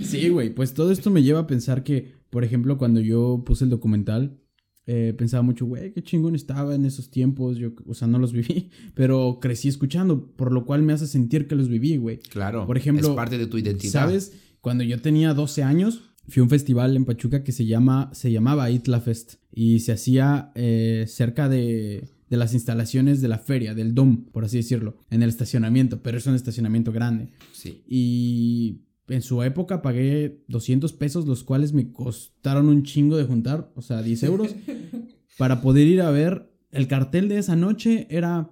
[0.04, 0.52] Sí, güey.
[0.54, 4.40] Pues todo esto me lleva a pensar que, por ejemplo, cuando yo puse el documental,
[4.88, 7.58] eh, pensaba mucho, güey, qué chingón estaba en esos tiempos.
[7.58, 11.48] Yo, o sea, no los viví, pero crecí escuchando, por lo cual me hace sentir
[11.48, 12.20] que los viví, güey.
[12.20, 12.66] claro.
[12.66, 13.92] Por ejemplo, es parte de tu identidad.
[13.92, 14.34] ¿Sabes?
[14.62, 18.32] Cuando yo tenía 12 años, fui a un festival en Pachuca que se, llama, se
[18.32, 23.74] llamaba Itla Fest y se hacía eh, cerca de, de las instalaciones de la feria,
[23.74, 27.30] del DOM, por así decirlo, en el estacionamiento, pero es un estacionamiento grande.
[27.52, 27.84] Sí.
[27.88, 33.72] Y en su época pagué 200 pesos, los cuales me costaron un chingo de juntar,
[33.76, 34.56] o sea, 10 euros,
[35.38, 36.52] para poder ir a ver.
[36.72, 38.52] El cartel de esa noche era.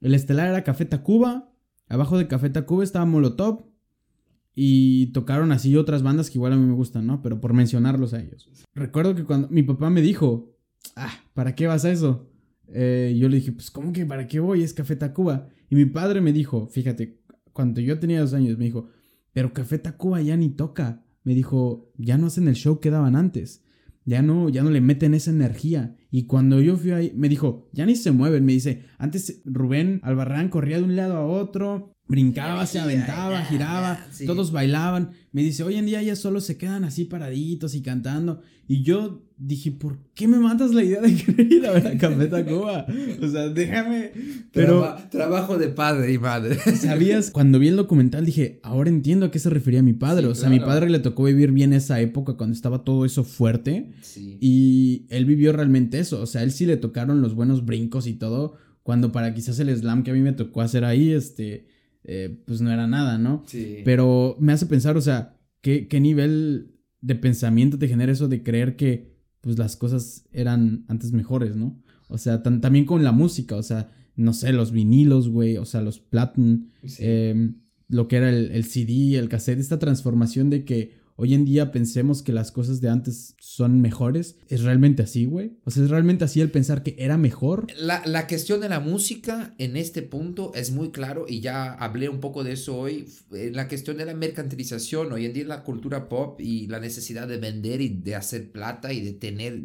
[0.00, 1.52] El estelar era Café Tacuba.
[1.88, 3.66] Abajo de Café Tacuba estaba Molotov.
[4.54, 7.22] Y tocaron así otras bandas que igual a mí me gustan, ¿no?
[7.22, 8.50] Pero por mencionarlos a ellos.
[8.74, 10.56] Recuerdo que cuando mi papá me dijo,
[10.96, 12.28] ah, ¿para qué vas a eso?
[12.66, 14.62] Eh, yo le dije, pues, ¿cómo que para qué voy?
[14.62, 15.48] Es Café Tacuba.
[15.70, 17.20] Y mi padre me dijo, fíjate,
[17.52, 18.88] cuando yo tenía dos años, me dijo,
[19.32, 21.04] pero Café Tacuba ya ni toca.
[21.24, 23.64] Me dijo, ya no hacen el show que daban antes.
[24.04, 25.96] Ya no, ya no le meten esa energía.
[26.10, 28.44] Y cuando yo fui ahí, me dijo, ya ni se mueven.
[28.44, 34.06] Me dice, antes Rubén Albarrán corría de un lado a otro, brincaba, se aventaba, giraba,
[34.26, 35.10] todos bailaban.
[35.30, 38.40] Me dice, hoy en día ya solo se quedan así paraditos y cantando.
[38.66, 41.98] Y yo dije, ¿por qué me matas la idea de querer ir a ver a
[41.98, 42.86] Café Tacuba?
[43.22, 44.12] O sea, déjame.
[44.52, 44.96] Pero.
[45.10, 46.58] trabajo de padre y madre.
[46.76, 47.30] ¿Sabías?
[47.30, 50.26] Cuando vi el documental dije, ahora entiendo a qué se refería mi padre.
[50.26, 53.22] o sea, a mi padre le tocó vivir bien esa época cuando estaba todo eso
[53.22, 53.92] fuerte.
[54.00, 54.38] Sí.
[54.40, 56.22] Y él vivió realmente eso.
[56.22, 58.54] O sea, él sí le tocaron los buenos brincos y todo.
[58.82, 61.66] Cuando para quizás el slam que a mí me tocó hacer ahí, este
[62.10, 63.44] eh, pues no era nada, ¿no?
[63.46, 63.82] Sí.
[63.84, 68.42] Pero me hace pensar, o sea, ¿qué, qué nivel de pensamiento te genera eso de
[68.42, 71.78] creer que pues las cosas eran antes mejores, ¿no?
[72.08, 75.82] O sea, también con la música, o sea, no sé, los vinilos, güey, o sea,
[75.82, 80.97] los platin, em, lo que era el, el, CD, el cassette, esta transformación de que
[81.20, 84.36] hoy en día pensemos que las cosas de antes son mejores.
[84.48, 85.58] ¿Es realmente así, güey?
[85.64, 87.66] O sea, ¿es realmente así el pensar que era mejor?
[87.76, 92.08] La, la, cuestión de la música en este punto es muy claro y ya hablé
[92.08, 93.08] un poco de eso hoy.
[93.30, 97.38] La cuestión de la mercantilización, hoy en día la cultura pop y la necesidad de
[97.38, 99.64] vender y de hacer plata y de tener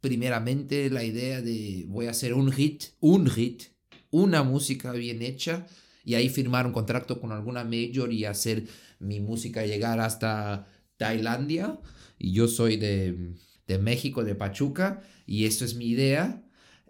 [0.00, 3.64] primeramente la idea de voy a hacer un hit, un hit,
[4.10, 5.66] una música bien hecha
[6.04, 8.64] y ahí firmar un contrato con alguna major y hacer
[9.02, 11.78] mi música llegar hasta Tailandia
[12.18, 13.34] y yo soy de,
[13.66, 16.42] de México, de Pachuca y eso es mi idea.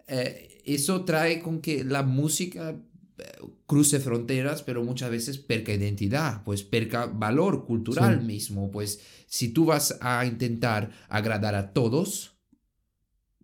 [0.07, 2.75] Eh, eso trae con que la música
[3.17, 3.23] eh,
[3.65, 8.71] cruce fronteras, pero muchas veces perca identidad, pues perca valor cultural mismo.
[8.71, 12.33] Pues si tú vas a intentar agradar a todos,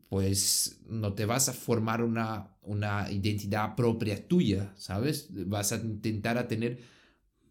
[0.09, 5.27] pues no te vas a formar una, una identidad propia tuya, ¿sabes?
[5.47, 6.79] Vas a intentar a tener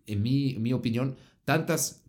[0.09, 2.03] en mi, opinión, tantas,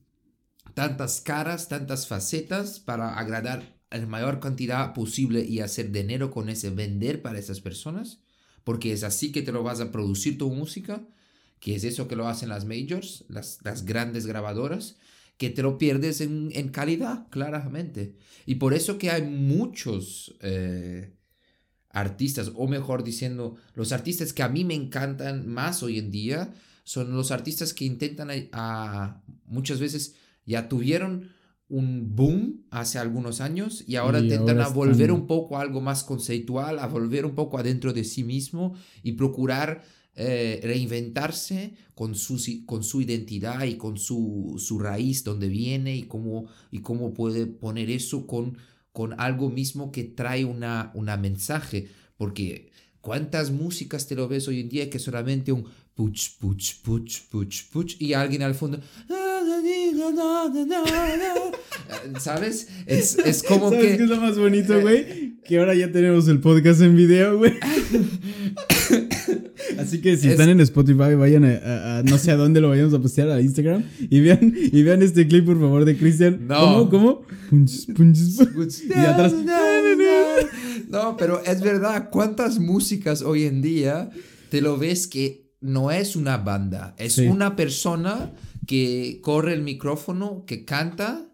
[0.74, 6.70] tantas caras, tantas facetas para agradar la mayor cantidad posible y hacer dinero con ese
[6.70, 8.22] vender para esas personas,
[8.64, 11.08] porque es así que te lo vas a producir tu música,
[11.60, 14.98] que es eso que lo hacen las majors, las, las grandes grabadoras,
[15.40, 18.14] que te lo pierdes en, calidad, claramente.
[18.46, 21.14] Y por eso que hay muchos eh,
[21.92, 26.54] artistas, o mejor diciendo, los artistas que a mí me encantan más hoy en día,
[26.90, 31.30] son los artistas que intentan a, muchas veces ya tuvieron
[31.68, 36.04] un boom hace algunos años y ahora intentan a volver un poco a algo más
[36.04, 38.74] conceptual, a volver un poco adentro de sí mismo
[39.04, 39.84] y procurar
[40.16, 46.08] eh, reinventarse con su, con su identidad y con su, su raíz, donde viene y
[46.08, 48.58] cómo, y cómo puede poner eso con,
[48.92, 51.88] con algo mismo que trae una, una mensaje.
[52.18, 55.66] Porque ¿cuántas músicas te lo ves hoy en día que solamente un
[56.00, 58.80] puch, puch, puch, puch, puch, y alguien al fondo.
[62.20, 62.70] ¿Sabes?
[62.86, 63.98] Es, es como ¿Sabes que.
[63.98, 65.34] qué es lo más bonito, güey?
[65.44, 67.52] Que ahora ya tenemos el podcast en video, güey.
[69.78, 73.02] Así que si están en Spotify, vayan a, no sé a dónde lo vayamos a
[73.02, 76.48] postear, a Instagram, y vean, y vean este clip, por favor, de Cristian.
[76.48, 76.90] No.
[76.90, 76.90] ¿Cómo?
[76.90, 77.22] ¿Cómo?
[77.50, 78.20] Punch, punch,
[78.88, 79.36] y atrás.
[80.88, 84.10] No, pero es verdad, ¿cuántas músicas hoy en día
[84.50, 88.34] te lo ves que no es una banda, es una persona
[88.66, 91.30] que corre el micrófono, que canta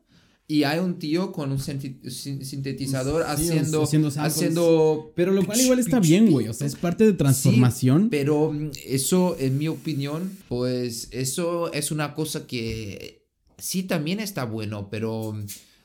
[0.48, 3.84] y hay un tío con un sintetizador haciendo,
[4.18, 6.48] haciendo, Pero lo cual igual está bien, güey.
[6.48, 8.10] O sea, es parte de transformación.
[8.10, 13.26] pero mm, eso, en mi opinión, pues eso es una cosa que
[13.58, 15.36] sí también está bueno, pero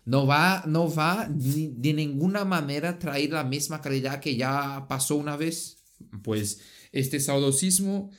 [0.05, 5.36] no va, no va de ninguna manera traer la misma calidad que ya pasó una
[5.36, 5.78] vez.
[6.22, 6.61] Pues
[6.93, 8.11] este saudosismo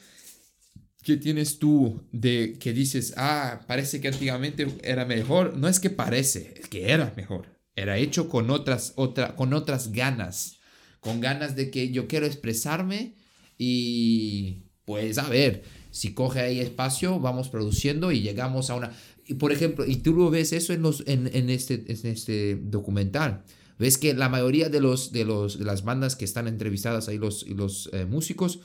[1.03, 5.57] ¿Qué tienes tú de que dices, ah, parece que antiguamente era mejor?
[5.57, 7.47] No es que parece, es que era mejor.
[7.75, 10.59] Era hecho con otras, otra, con otras ganas,
[10.99, 13.15] con ganas de que yo quiero expresarme
[13.57, 18.91] y pues a ver, si coge ahí espacio, vamos produciendo y llegamos a una...
[19.25, 22.57] Y por ejemplo, y tú lo ves eso en, los, en, en este, en este
[22.61, 23.43] documental.
[23.81, 27.17] Ves que la mayoría de, los, de, los, de las bandas que están entrevistadas ahí,
[27.17, 28.59] los, los eh, músicos,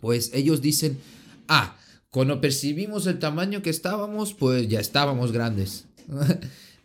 [0.00, 0.98] pues ellos dicen,
[1.48, 1.76] Ah,
[2.10, 5.86] cuando percibimos el tamaño que estábamos, pues ya estábamos grandes.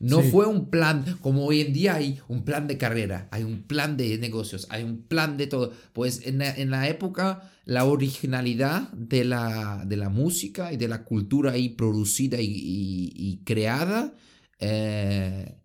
[0.01, 3.63] No fue un plan, como hoy en día hay un plan de carrera, hay un
[3.63, 5.73] plan de negocios, hay un plan de todo.
[5.91, 11.51] Pues en la, época la originalidad de la, de la, música y de la cultura
[11.51, 14.13] ahí producida y, creada
[14.59, 15.57] eh,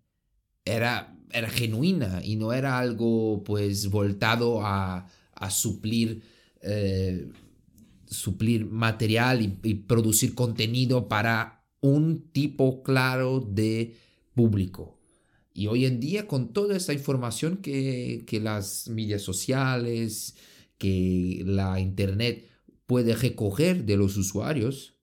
[0.65, 5.07] era, era genuina y no era algo pues voltado a,
[5.49, 6.23] suplir
[6.61, 7.29] eh,
[8.07, 13.95] suplir material y, producir contenido para un tipo claro de
[14.33, 14.97] público.
[15.53, 20.35] Y hoy en día, con toda esta información que, que las medias sociales,
[20.77, 22.49] que la internet
[22.85, 24.94] puede recoger de los usuarios,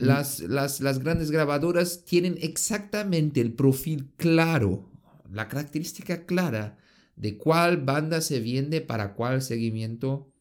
[0.00, 4.88] las, las, las grandes grabadoras tienen exactamente el perfil claro,
[5.32, 6.78] la característica clara
[7.16, 10.32] de cuál banda se vende para cuál seguimiento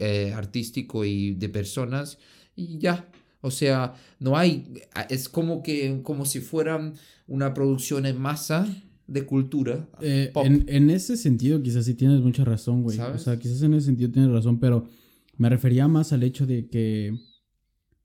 [0.00, 2.18] eh, artístico y de personas
[2.54, 3.08] y ya.
[3.40, 4.66] O sea, no hay,
[5.08, 6.94] es como que, como si fueran
[7.26, 8.66] una producción en masa
[9.06, 9.88] de cultura.
[10.00, 12.98] Eh, en, en, ese sentido, quizás sí tienes mucha razón, güey.
[12.98, 14.86] O sea, quizás en ese sentido tienes razón, pero
[15.36, 17.16] me refería más al hecho de que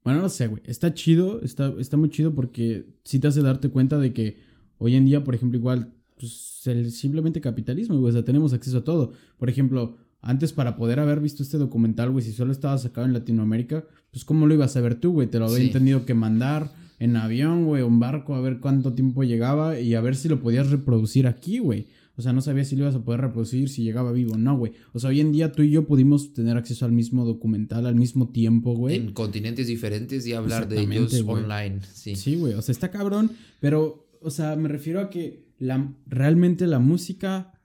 [0.03, 0.61] bueno, no sé, güey.
[0.65, 4.37] Está chido, está, está muy chido porque sí te hace darte cuenta de que
[4.77, 8.09] hoy en día, por ejemplo, igual, pues el simplemente capitalismo, güey.
[8.09, 9.13] O sea, tenemos acceso a todo.
[9.37, 13.13] Por ejemplo, antes para poder haber visto este documental, güey, si solo estaba sacado en
[13.13, 15.27] Latinoamérica, pues ¿cómo lo ibas a ver tú, güey?
[15.27, 19.23] Te lo había tenido que mandar en avión, güey, en barco, a ver cuánto tiempo
[19.23, 21.87] llegaba y a ver si lo podías reproducir aquí, güey.
[22.15, 24.37] O sea, no sabía si lo ibas a poder reproducir, si llegaba vivo.
[24.37, 24.73] No, güey.
[24.93, 27.95] O sea, hoy en día tú y yo pudimos tener acceso al mismo documental al
[27.95, 28.97] mismo tiempo, güey.
[28.97, 31.79] En continentes diferentes y hablar de ellos online.
[31.91, 32.53] Sí, sí, güey.
[32.53, 33.31] O sea, está cabrón.
[33.59, 37.59] Pero, o sea, me refiero a que la, realmente la música.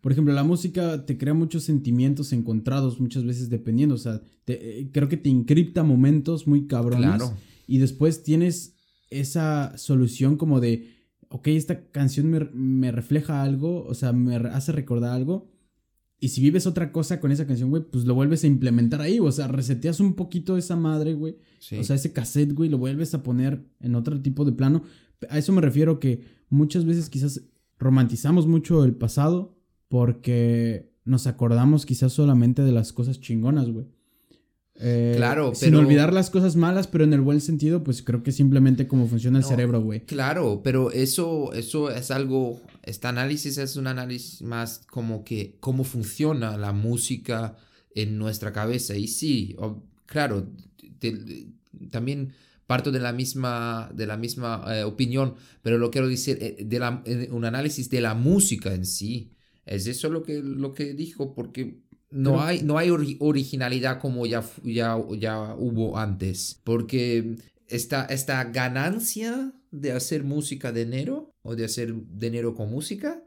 [0.00, 3.96] Por ejemplo, la música te crea muchos sentimientos encontrados muchas veces dependiendo.
[3.96, 7.16] O sea, eh, creo que te encripta momentos muy cabrones.
[7.16, 7.36] Claro.
[7.66, 8.74] Y después tienes
[9.10, 10.95] esa solución como de
[11.36, 15.50] ok, esta canción me, refleja algo, o sea, me hace recordar algo.
[16.18, 19.20] Y si vives otra cosa con esa canción, güey, pues lo vuelves a implementar ahí,
[19.20, 21.36] o sea, reseteas un poquito esa madre, güey.
[21.78, 24.82] O sea, ese cassette, güey, lo vuelves a poner en otro tipo de plano.
[25.28, 27.42] A eso me refiero que muchas veces quizás
[27.78, 29.58] romantizamos mucho el pasado
[29.88, 33.86] porque nos acordamos quizás solamente de las cosas chingonas, güey.
[34.80, 35.54] Eh, claro, pero.
[35.54, 39.06] Sin olvidar las cosas malas, pero en el buen sentido, pues creo que simplemente como
[39.06, 40.00] funciona el cerebro, güey.
[40.00, 42.60] Claro, pero eso, eso es algo.
[42.82, 47.56] Este análisis es un análisis más como que cómo funciona la música
[47.94, 48.94] en nuestra cabeza.
[48.94, 49.56] Y sí,
[50.06, 50.46] claro,
[51.90, 52.32] también
[52.66, 56.78] parto de la misma, de la misma eh, opinión, pero lo quiero decir, eh, de
[56.78, 59.32] la, un análisis de la música en sí.
[59.64, 61.80] Es eso lo que, lo que dijo, porque
[62.10, 66.60] no hay, no hay originalidad como ya, ya, ya hubo antes.
[66.64, 67.36] Porque
[67.68, 73.22] esta, esta ganancia de hacer música de enero o de hacer dinero con música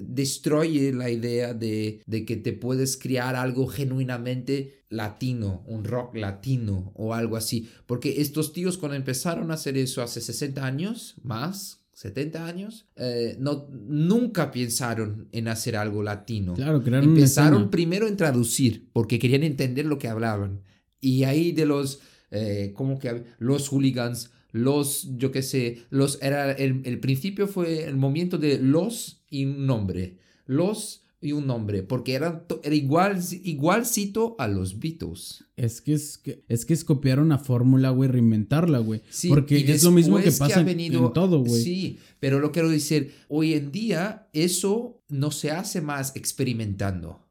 [0.00, 6.92] destruye la idea de, de, que te puedes crear algo genuinamente latino, un rock latino
[6.94, 7.68] o algo así.
[7.86, 13.34] Porque estos tíos cuando empezaron a hacer eso hace 60 años, más, 70 años, eh,
[13.40, 16.54] no, nunca pensaron en hacer algo latino.
[16.54, 20.62] Claro, crearon Empezaron primero en traducir, porque querían entender lo que hablaban.
[21.00, 21.98] Y ahí de los,
[22.30, 27.82] eh, como que los hooligans, los, yo qué sé, los, era, el, el principio fue
[27.82, 30.18] el momento de los y un nombre.
[30.46, 35.44] Los y un nombre, porque era, era igual, igualcito a los Beatles.
[35.56, 39.02] Es que es, que, es que es copiar una fórmula, güey, reinventarla, güey.
[39.10, 41.62] Sí, porque es lo mismo que pasa venido, en todo, güey.
[41.62, 47.27] Sí, pero lo quiero decir, hoy en día eso no se hace más experimentando.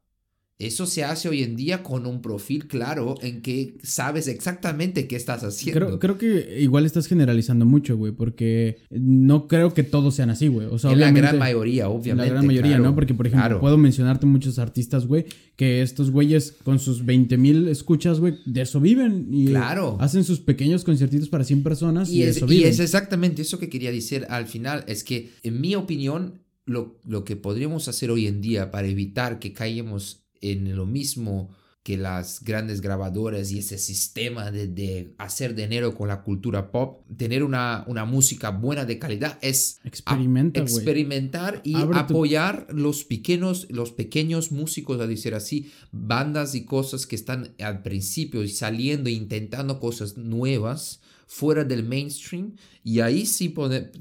[0.60, 5.16] Eso se hace hoy en día con un perfil claro en que sabes exactamente qué
[5.16, 6.00] estás haciendo.
[6.00, 10.66] Creo, que igual estás generalizando mucho, güey, porque no creo que todos sean así, güey.
[10.66, 12.28] O sea, en la gran mayoría, obviamente.
[12.28, 12.96] La gran mayoría, ¿no?
[12.96, 17.68] Porque, por ejemplo, puedo mencionarte muchos artistas, güey, que estos güeyes con sus 20 mil
[17.68, 19.28] escuchas, güey, de eso viven.
[19.32, 19.98] Y claro.
[20.00, 22.66] Hacen sus pequeños conciertitos para 100 personas y, eso viven.
[22.66, 24.86] Y es exactamente eso que quería decir al final.
[24.88, 29.38] Es que, en mi opinión, lo, lo que podríamos hacer hoy en día para evitar
[29.38, 31.50] que caigamos en lo mismo
[31.88, 37.44] que las grandes grabadoras y ese sistema de, hacer dinero con la cultura pop, tener
[37.44, 45.00] una, una música buena de calidad es experimentar y apoyar los pequeños, los pequeños músicos,
[45.00, 51.00] a decir así, bandas y cosas que están al principio y saliendo, intentando cosas nuevas
[51.28, 52.54] fuera del mainstream
[52.84, 53.54] y ahí sí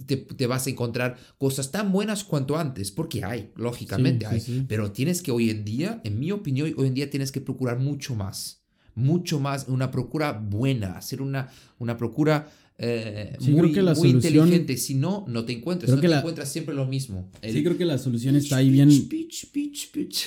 [0.06, 5.20] te, vas a encontrar cosas tan buenas cuanto antes, porque hay, lógicamente hay, pero tienes
[5.20, 8.62] que hoy en día, en mi opinión, hoy en día tienes que procurar mucho más,
[8.94, 12.48] mucho más, una procura buena, hacer una, una procura...
[12.78, 14.76] Eh, muy, muy inteligente.
[14.76, 15.90] Si no, no te encuentras.
[15.90, 17.30] no te encuentras siempre lo mismo.
[17.42, 18.90] sí, creo que la solución está ahí bien.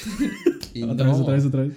[0.90, 1.74] otra vez, otra vez, otra vez.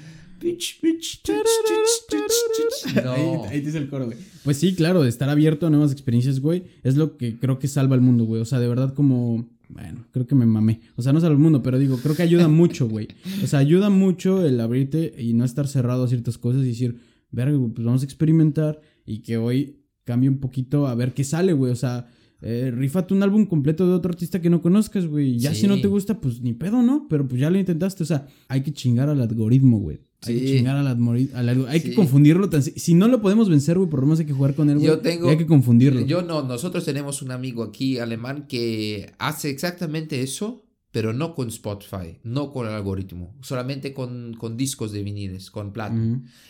[3.48, 4.18] Ahí, dice el coro, güey.
[4.44, 7.68] Pues sí, claro, de estar abierto a nuevas experiencias, güey, es lo que creo que
[7.68, 8.40] salva al mundo, güey.
[8.40, 9.48] O sea, de verdad como...
[9.68, 10.82] Bueno, creo que me mamé.
[10.96, 13.08] O sea, no salva al mundo, pero digo, creo que ayuda mucho, güey.
[13.42, 16.98] O sea, ayuda mucho el abrirte y no estar cerrado a ciertas cosas y decir,
[17.30, 21.54] verga, pues vamos a experimentar y que hoy cambie un poquito a ver qué sale,
[21.54, 21.72] güey.
[21.72, 22.06] O sea,
[22.42, 25.38] eh, rifate un álbum completo de otro artista que no conozcas, güey.
[25.38, 27.06] Ya si no te gusta, pues ni pedo, ¿no?
[27.08, 28.02] Pero pues ya lo intentaste.
[28.02, 30.00] O sea, hay que chingar al algoritmo, güey.
[30.26, 30.62] Hay que.
[31.66, 32.48] Hay confundirlo.
[32.48, 32.62] Tan...
[32.62, 34.86] Si no lo podemos vencer, güey, por lo menos hay que jugar con él, güey.
[34.86, 36.00] Yo tengo- y hay que confundirlo.
[36.02, 41.48] Yo no, nosotros tenemos un amigo aquí alemán que hace exactamente eso, pero no con
[41.48, 45.94] Spotify, no con el algoritmo, solamente con, con discos de viniles, con plata.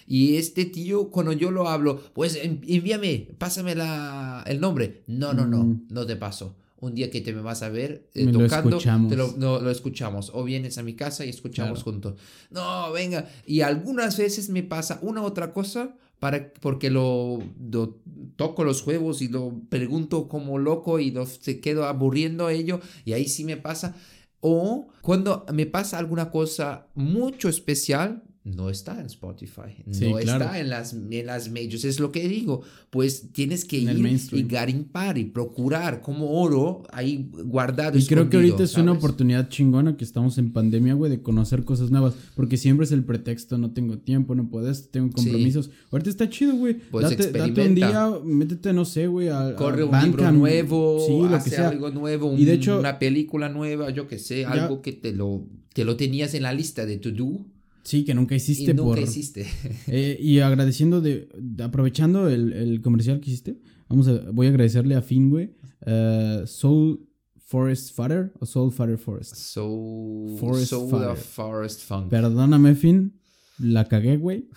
[0.06, 5.04] Y este tío, cuando yo lo hablo, pues en- envíame, pásame la, el nombre.
[5.06, 5.82] No, no, no, Mm.
[5.90, 6.56] no te paso.
[6.82, 9.08] Un día que te me vas a ver eh, Me lo tocando, escuchamos.
[9.08, 10.30] te lo, no, lo escuchamos.
[10.34, 11.92] O vienes a mi casa y escuchamos Claro.
[11.92, 12.14] juntos.
[12.50, 13.28] No, venga.
[13.46, 17.38] Y algunas veces me pasa una otra cosa para, porque lo,
[17.70, 18.00] lo
[18.36, 22.80] toco los juegos y lo pregunto como loco y lo, se quedo aburriendo a ello.
[23.04, 23.94] Y ahí sí me pasa.
[24.40, 30.45] O cuando me pasa alguna cosa mucho especial, no está en Spotify, Sí, no claro.
[30.47, 31.84] está en las, en las majors.
[31.84, 32.62] Es lo que digo.
[32.90, 37.97] Pues tienes que En ir y garimpar y procurar como oro ahí guardado.
[37.97, 41.62] Y creo que ahorita es una oportunidad chingona que estamos en pandemia, güey, de conocer
[41.64, 42.14] cosas nuevas.
[42.34, 45.70] Porque siempre es el pretexto, no tengo tiempo, no puedo esto, tengo compromisos.
[45.93, 46.74] Ahorita está chido, güey.
[46.90, 50.99] Pues date, date un día, métete, no sé, güey, a, a Corre un libro nuevo,
[51.07, 51.68] sí, lo hace que sea.
[51.68, 55.47] algo nuevo, Y de hecho- una película nueva, yo que sé, algo que te lo,
[55.74, 57.47] te lo tenías en la lista de to do
[57.84, 58.98] Sí, que nunca y hiciste nunca por...
[59.00, 59.46] hiciste.
[59.88, 63.58] Eh, y agradeciendo de, de- aprovechando el, el comercial que hiciste,
[63.88, 65.50] vamos a, voy a agradecerle a Finn, güey,
[65.86, 67.06] eh, Soul
[67.44, 69.34] Forest Father o Soul Father Forest.
[69.36, 71.08] So, Forest so Fire.
[71.14, 72.08] the Forest Funk.
[72.08, 73.12] Perdóname, Finn,
[73.58, 74.48] la cagué, güey.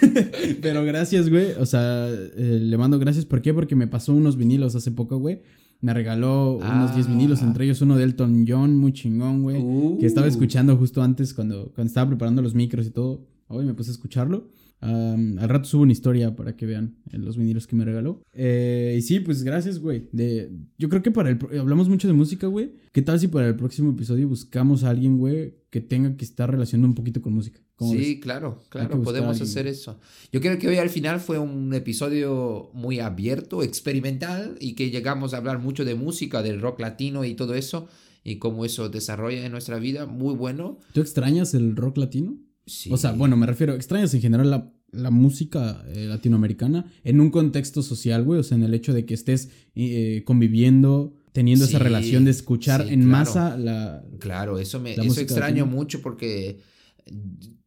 [0.62, 1.52] Pero gracias, güey.
[1.58, 3.24] O sea, eh, le mando gracias.
[3.24, 3.52] ¿Por qué?
[3.54, 5.40] Porque me pasó unos vinilos hace poco, güey.
[5.84, 7.10] Me regaló unos 10 Ah.
[7.10, 9.60] vinilos, entre ellos uno de Elton John, muy chingón, güey.
[9.60, 9.98] Uh.
[10.00, 13.26] Que estaba escuchando justo antes cuando, cuando estaba preparando los micros y todo.
[13.48, 14.48] Hoy me puse a escucharlo.
[14.80, 18.22] Am, al rato subo una historia para que vean eh, los vinilos que me regaló.
[18.32, 20.08] Eh, y sí, pues gracias, güey.
[20.12, 21.38] De, yo creo que para el...
[21.58, 22.72] Hablamos mucho de música, güey.
[22.92, 26.50] ¿Qué tal si para el próximo episodio buscamos a alguien, güey, que tenga que estar
[26.50, 27.60] relacionado un poquito con música?
[27.76, 28.18] ¿Cómo Sí, ves?
[28.22, 29.98] claro, claro, podemos hacer eso.
[30.32, 35.34] Yo creo que hoy al final fue un episodio muy abierto, experimental, y que llegamos
[35.34, 37.88] a hablar mucho de música, del rock latino y todo eso,
[38.22, 40.78] y cómo eso desarrolla en nuestra vida, muy bueno.
[40.92, 42.36] ¿Tú extrañas el rock latino?
[42.66, 42.90] Sí.
[42.92, 47.30] O sea, bueno, me refiero, extrañas en general la, la música eh, latinoamericana en un
[47.30, 48.40] contexto social, güey.
[48.40, 52.30] O sea, en el hecho de que estés eh, conviviendo, teniendo esa Sí, relación de
[52.30, 53.10] escuchar sí, en claro.
[53.10, 54.02] masa la...
[54.20, 55.76] Claro, eso me La eso extraño latina.
[55.76, 56.60] mucho porque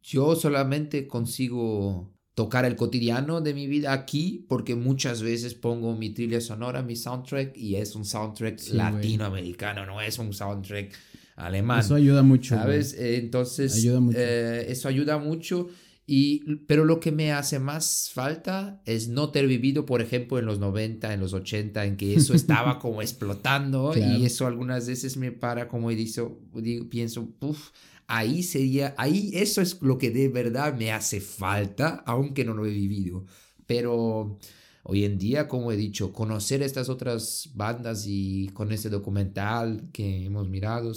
[0.02, 6.10] yo solamente consigo tocar el cotidiano de mi vida aquí porque muchas veces pongo mi
[6.10, 10.92] trilha sonora, mi soundtrack y es un soundtrack Sí, latinoamericano, no es un soundtrack
[11.36, 11.80] alemán.
[11.80, 12.54] Eso ayuda mucho.
[12.54, 12.94] ¿Sabes?
[12.94, 14.18] Eh, Entonces, Ayuda mucho.
[14.20, 15.68] eh, eso ayuda mucho.
[16.10, 20.46] Y, pero lo que me hace más falta es no ter vivido, por ejemplo, en
[20.46, 24.16] los 90, en los 80, en que eso estaba como explotando Claro.
[24.18, 27.70] y eso algunas veces me para como y digo, digo- pienso, "Uf,
[28.08, 32.66] ahí sería, ahí eso es lo que de verdad me hace falta, aunque no lo
[32.66, 33.26] he vivido.
[33.66, 34.38] Pero
[34.82, 40.24] hoy en día, como he dicho, conocer estas otras bandas y con este documental que
[40.24, 40.92] hemos mirado,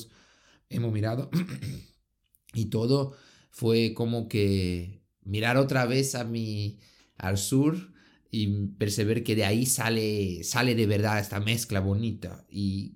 [0.69, 1.29] hemos mirado
[2.53, 3.13] y todo
[3.51, 6.79] fue como que mirar otra vez a mi
[7.17, 7.93] al sur
[8.31, 8.47] y
[8.79, 12.95] perceber que de ahí sale sale de verdad esta mezcla bonita y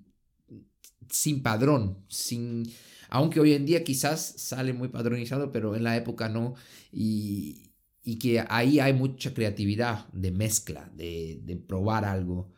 [1.10, 2.64] sin padrón, sin
[3.10, 6.54] aunque hoy en día quizás sale muy padronizado, pero en la época no
[6.92, 12.52] y, y que ahí hay mucha creatividad de mezcla, de, de probar algo.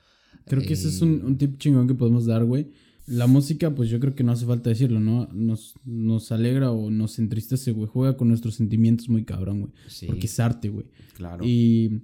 [0.47, 2.71] Creo que ese es Eh, un, un tip chingón que podemos dar, güey.
[3.07, 5.29] La música, pues yo creo que no hace falta decirlo, ¿no?
[5.33, 7.89] Nos, nos alegra o nos entristece, güey.
[7.89, 9.73] Juega con nuestros sentimientos muy cabrón, güey.
[9.89, 10.87] Sí, Porque es arte, güey.
[11.15, 11.43] claro.
[11.47, 12.03] Y,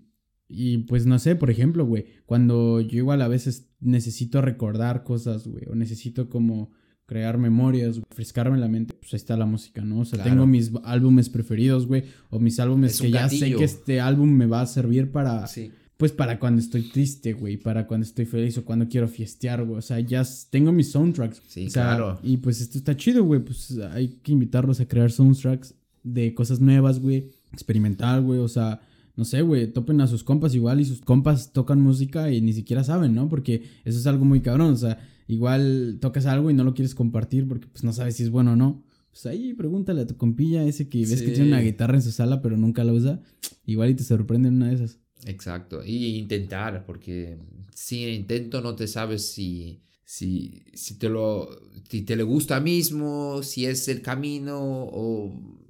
[0.49, 5.47] y pues no sé, por ejemplo, güey, cuando yo igual a veces necesito recordar cosas,
[5.47, 6.71] güey, o necesito como
[7.07, 10.01] crear memorias, refrescarme la mente, pues ahí está la música, ¿no?
[10.01, 10.31] O sea, Claro.
[10.31, 14.31] tengo mis álbumes preferidos, güey, o mis álbumes Es que ya sé que este álbum
[14.31, 15.71] me va a servir para, sí.
[15.99, 19.79] pues para cuando estoy triste, güey, para cuando estoy feliz o cuando quiero fiestear, güey,
[19.79, 21.43] o sea, ya tengo mis soundtracks.
[21.47, 22.19] Sí, o sea, claro.
[22.23, 26.61] Y pues esto está chido, güey, pues hay que invitarlos a crear soundtracks de cosas
[26.61, 28.81] nuevas, güey, experimental, güey, o sea,
[29.17, 32.53] no sé, güey, topen a sus compas igual y sus compas tocan música y ni
[32.53, 33.29] siquiera saben, ¿no?
[33.29, 36.95] Porque eso es algo muy cabrón, o sea, igual tocas algo y no lo quieres
[36.95, 38.85] compartir porque pues no sabes si es bueno o no.
[39.11, 42.11] Pues ahí pregúntale a tu compilla ese que ves que tiene una guitarra en su
[42.11, 43.21] sala pero nunca la usa,
[43.65, 44.99] igual y te sorprende en una de esas.
[45.25, 47.39] Exacto, y intentar, porque
[47.73, 51.49] sin intento no te sabes si, si, si, te lo,
[51.89, 55.65] si te le gusta mismo, si es el camino o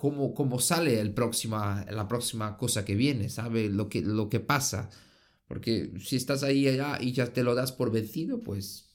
[0.00, 3.68] cómo, cómo sale el próxima, la próxima cosa que viene, ¿sabe?
[3.68, 4.88] Lo que, lo que pasa.
[5.50, 8.88] Porque si estás ahí allá y ya te lo das por vencido, pues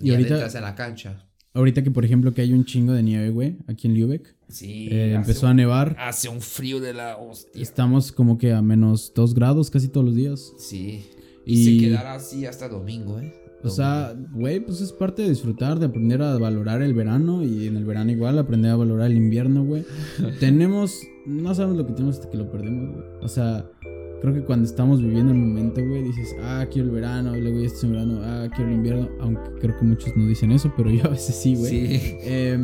[0.00, 1.28] Y ya ahorita- entras en la cancha.
[1.54, 4.36] Ahorita que, por ejemplo, que hay un chingo de nieve, güey, aquí en Lübeck.
[4.48, 5.96] Sí, eh, empezó un- a nevar.
[5.98, 7.60] Hace un frío de la hostia.
[7.60, 10.52] Estamos como que a menos 2 grados casi todos los días.
[10.56, 11.04] Sí.
[11.44, 13.34] Y, Y- se quedará así hasta domingo, ¿eh?
[13.64, 17.66] O sea, güey, pues es parte de disfrutar, de aprender a valorar el verano y
[17.66, 19.84] en el verano igual aprender a valorar el invierno, güey.
[20.40, 23.04] tenemos, no sabemos lo que tenemos hasta que lo perdemos, güey.
[23.20, 23.68] O sea,
[24.22, 27.60] creo que cuando estamos viviendo el momento, güey, dices, ah, quiero el verano, y luego
[27.60, 30.72] ya estás en verano, ah, quiero el invierno, aunque creo que muchos no dicen eso,
[30.76, 31.70] pero yo a veces sí, güey.
[31.98, 32.00] Sí.
[32.22, 32.58] Eh,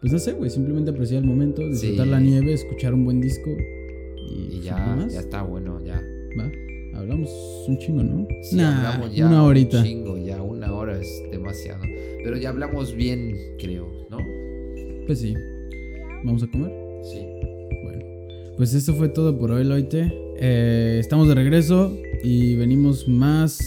[0.00, 2.10] pues no sé, güey, simplemente apreciar el momento, disfrutar Sí.
[2.10, 5.12] la nieve, escuchar un buen disco y, Y pues, ya, más.
[5.12, 6.02] ya está bueno, ya.
[6.38, 6.50] Va,
[6.98, 7.30] hablamos
[7.68, 8.26] un chingo, ¿no?
[8.42, 9.82] Sí, Nah, hablamos ya una un horita.
[9.82, 11.82] chingo, ya una hora es demasiado.
[12.24, 14.18] Pero ya hablamos bien, creo, ¿no?
[15.06, 15.34] Pues sí.
[16.24, 16.72] ¿Vamos a comer?
[17.04, 17.20] Sí.
[17.84, 18.04] Bueno.
[18.56, 20.12] Pues eso fue todo por hoy, Loite.
[20.38, 23.58] Eh, estamos de regreso y venimos más...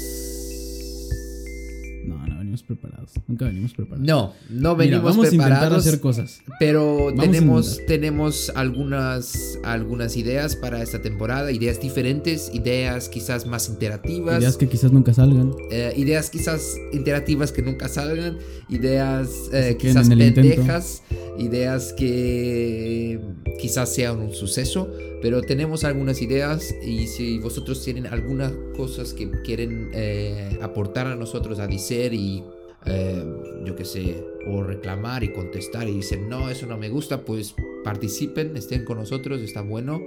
[2.06, 3.12] No, no venimos preparados.
[3.28, 4.08] Nunca venimos preparados.
[4.08, 6.42] No, no Mira, venimos vamos a intentar preparados, hacer cosas.
[6.60, 13.70] pero Vamos tenemos, tenemos algunas, algunas ideas para esta temporada, ideas diferentes, ideas quizás más
[13.70, 14.40] interactivas.
[14.40, 15.54] Ideas que quizás nunca salgan.
[15.72, 18.38] eh, ideas quizás interactivas que nunca salgan,
[18.70, 20.42] ideas eh, quizás intento.
[20.42, 21.04] pendejas,
[21.38, 23.20] ideas que
[23.60, 24.92] quizás sean un suceso,
[25.22, 31.16] pero tenemos algunas ideas y si vosotros tienen algunas cosas que quieren eh, aportar a
[31.16, 32.44] nosotros a decir y
[32.86, 33.24] eh,
[33.66, 37.56] yo qué sé, o reclamar y contestar y dicen no, eso no me gusta, pues
[37.84, 40.00] participen, estén con nosotros, está bueno,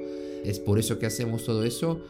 [0.45, 2.01] es por eso que hacemos todo eso.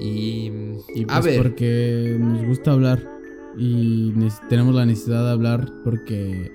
[0.00, 0.50] Y,
[0.94, 3.08] Y a pues ver, porque nos gusta hablar
[3.56, 4.12] y
[4.48, 6.50] tenemos la necesidad de hablar porque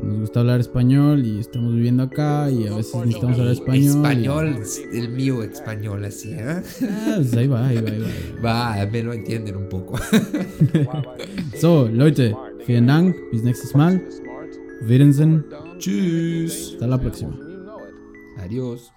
[0.00, 3.82] nos gusta hablar español y estamos viviendo acá y a veces necesitamos hablar español.
[3.82, 4.62] y- Español,
[4.92, 6.62] el mío español así, ¿eh?
[6.90, 8.06] Ah, pues ahí va, ahí va, ahí va.
[8.06, 8.76] ahí va.
[8.84, 9.98] Va, me lo entienden un poco.
[11.60, 12.34] So, Leute,
[12.66, 13.16] vielen Dank.
[13.30, 14.02] Bis nächstes Mal.
[14.82, 15.44] Wiedersehen.
[15.78, 16.72] Tschüss.
[16.72, 17.38] Hasta la próxima.
[18.38, 18.92] Adiós.